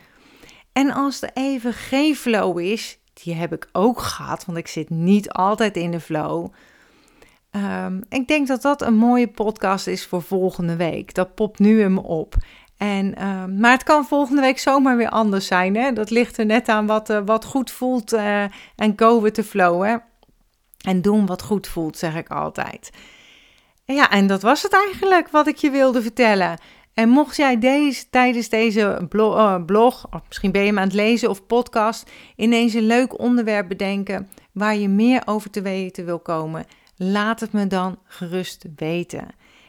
En 0.73 0.91
als 0.91 1.23
er 1.23 1.31
even 1.35 1.73
geen 1.73 2.17
flow 2.17 2.59
is, 2.59 3.00
die 3.23 3.35
heb 3.35 3.53
ik 3.53 3.69
ook 3.73 4.01
gehad, 4.01 4.45
want 4.45 4.59
ik 4.59 4.69
zit 4.69 4.91
niet 4.91 5.31
altijd 5.31 5.77
in 5.77 5.91
de 5.91 6.01
flow. 6.01 6.53
Um, 7.51 8.03
ik 8.09 8.29
denk 8.29 8.47
dat 8.47 8.63
dat 8.63 8.83
een 8.83 8.97
mooie 8.97 9.29
podcast 9.29 9.87
is 9.87 10.07
voor 10.07 10.23
volgende 10.23 10.77
week. 10.77 11.15
Dat 11.15 11.35
popt 11.35 11.59
nu 11.59 11.81
in 11.81 11.95
me 11.95 12.03
op. 12.03 12.35
En, 12.77 13.27
um, 13.27 13.59
maar 13.59 13.73
het 13.73 13.83
kan 13.83 14.05
volgende 14.05 14.41
week 14.41 14.59
zomaar 14.59 14.97
weer 14.97 15.09
anders 15.09 15.47
zijn. 15.47 15.77
Hè? 15.77 15.93
Dat 15.93 16.11
ligt 16.11 16.39
er 16.39 16.47
net 16.47 16.69
aan 16.69 16.87
wat, 16.87 17.11
uh, 17.11 17.21
wat 17.25 17.45
goed 17.45 17.71
voelt 17.71 18.13
uh, 18.13 18.43
en 18.77 18.93
go 18.97 19.21
with 19.21 19.35
the 19.35 19.45
flow. 19.45 19.85
Hè? 19.85 19.97
En 20.81 21.03
doen 21.03 21.27
wat 21.27 21.43
goed 21.43 21.67
voelt, 21.67 21.97
zeg 21.97 22.17
ik 22.17 22.29
altijd. 22.29 22.91
Ja, 23.85 24.11
en 24.11 24.27
dat 24.27 24.43
was 24.43 24.63
het 24.63 24.75
eigenlijk 24.75 25.29
wat 25.29 25.47
ik 25.47 25.57
je 25.57 25.71
wilde 25.71 26.03
vertellen. 26.03 26.59
En 26.95 27.09
mocht 27.09 27.37
jij 27.37 27.59
deze, 27.59 28.11
tijdens 28.11 28.49
deze 28.49 29.07
blog, 29.09 29.37
uh, 29.37 29.65
blog, 29.65 30.07
of 30.11 30.21
misschien 30.29 30.53
ben 30.53 30.61
je 30.61 30.67
hem 30.67 30.79
aan 30.79 30.85
het 30.85 30.93
lezen 30.93 31.31
of 31.31 31.47
podcast, 31.47 32.11
ineens 32.37 32.75
een 32.75 32.87
leuk 32.87 33.19
onderwerp 33.19 33.69
bedenken 33.69 34.29
waar 34.53 34.77
je 34.77 34.89
meer 34.89 35.23
over 35.25 35.51
te 35.51 35.63
weten 35.63 36.05
wil 36.05 36.19
komen, 36.19 36.65
laat 36.97 37.41
het 37.41 37.53
me 37.53 37.67
dan 37.67 37.99
gerust 38.05 38.65
weten. 38.77 39.29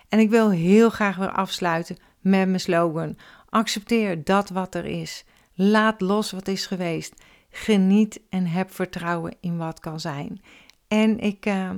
En 0.10 0.20
ik 0.20 0.30
wil 0.30 0.50
heel 0.50 0.90
graag 0.90 1.16
weer 1.16 1.32
afsluiten 1.32 1.98
met 2.20 2.48
mijn 2.48 2.60
slogan: 2.60 3.18
accepteer 3.50 4.24
dat 4.24 4.50
wat 4.50 4.76
er 4.76 4.86
is. 4.86 5.26
Laat 5.54 6.02
los 6.02 6.32
wat 6.32 6.48
is 6.48 6.66
geweest. 6.66 7.14
Geniet 7.50 8.22
en 8.30 8.46
heb 8.46 8.74
vertrouwen 8.74 9.36
in 9.40 9.58
wat 9.58 9.80
kan 9.80 10.00
zijn. 10.00 10.42
En 10.88 11.20
ik, 11.20 11.46
uh, 11.46 11.70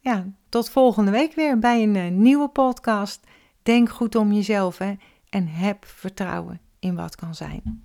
ja, 0.00 0.26
tot 0.48 0.70
volgende 0.70 1.10
week 1.10 1.34
weer 1.34 1.58
bij 1.58 1.82
een 1.82 1.94
uh, 1.94 2.08
nieuwe 2.08 2.48
podcast. 2.48 3.20
Denk 3.62 3.88
goed 3.88 4.14
om 4.14 4.32
jezelf 4.32 4.80
en 5.28 5.48
heb 5.48 5.84
vertrouwen 5.84 6.60
in 6.78 6.94
wat 6.94 7.16
kan 7.16 7.34
zijn. 7.34 7.84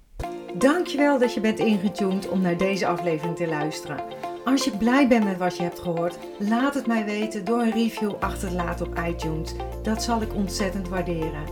Dankjewel 0.58 1.20
dat 1.20 1.34
je 1.34 1.40
bent 1.40 1.60
ingetuned 1.60 2.30
om 2.30 2.42
naar 2.42 2.58
deze 2.58 2.88
aflevering 2.88 3.36
te 3.36 3.48
luisteren. 3.48 4.04
Als 4.46 4.64
je 4.64 4.78
blij 4.78 5.08
bent 5.08 5.24
met 5.24 5.38
wat 5.38 5.58
je 5.58 5.64
hebt 5.64 5.80
gehoord, 5.80 6.18
laat 6.40 6.74
het 6.74 6.88
mij 6.88 7.06
weten 7.06 7.46
door 7.46 7.62
een 7.62 7.72
review 7.72 8.14
achter 8.20 8.50
te 8.50 8.56
laten 8.56 8.86
op 8.88 9.00
iTunes. 9.08 9.54
Dat 9.84 10.04
zal 10.04 10.22
ik 10.22 10.34
ontzettend 10.34 10.90
waarderen. 10.90 11.44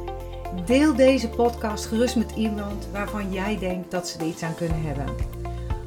Deel 0.65 0.95
deze 0.95 1.29
podcast 1.29 1.85
gerust 1.85 2.15
met 2.15 2.31
iemand 2.35 2.87
waarvan 2.91 3.31
jij 3.31 3.57
denkt 3.57 3.91
dat 3.91 4.07
ze 4.07 4.19
er 4.19 4.27
iets 4.27 4.43
aan 4.43 4.55
kunnen 4.55 4.81
hebben. 4.81 5.05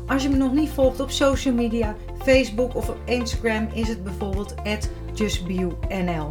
Als 0.07 0.23
je 0.23 0.29
me 0.29 0.37
nog 0.37 0.53
niet 0.53 0.71
volgt 0.71 1.01
op 1.01 1.11
social 1.11 1.55
media, 1.55 1.97
Facebook 2.23 2.75
of 2.75 2.89
op 2.89 2.99
Instagram, 3.05 3.69
is 3.75 3.89
het 3.89 4.05
bijvoorbeeld 4.05 4.55
justbionl 5.15 6.31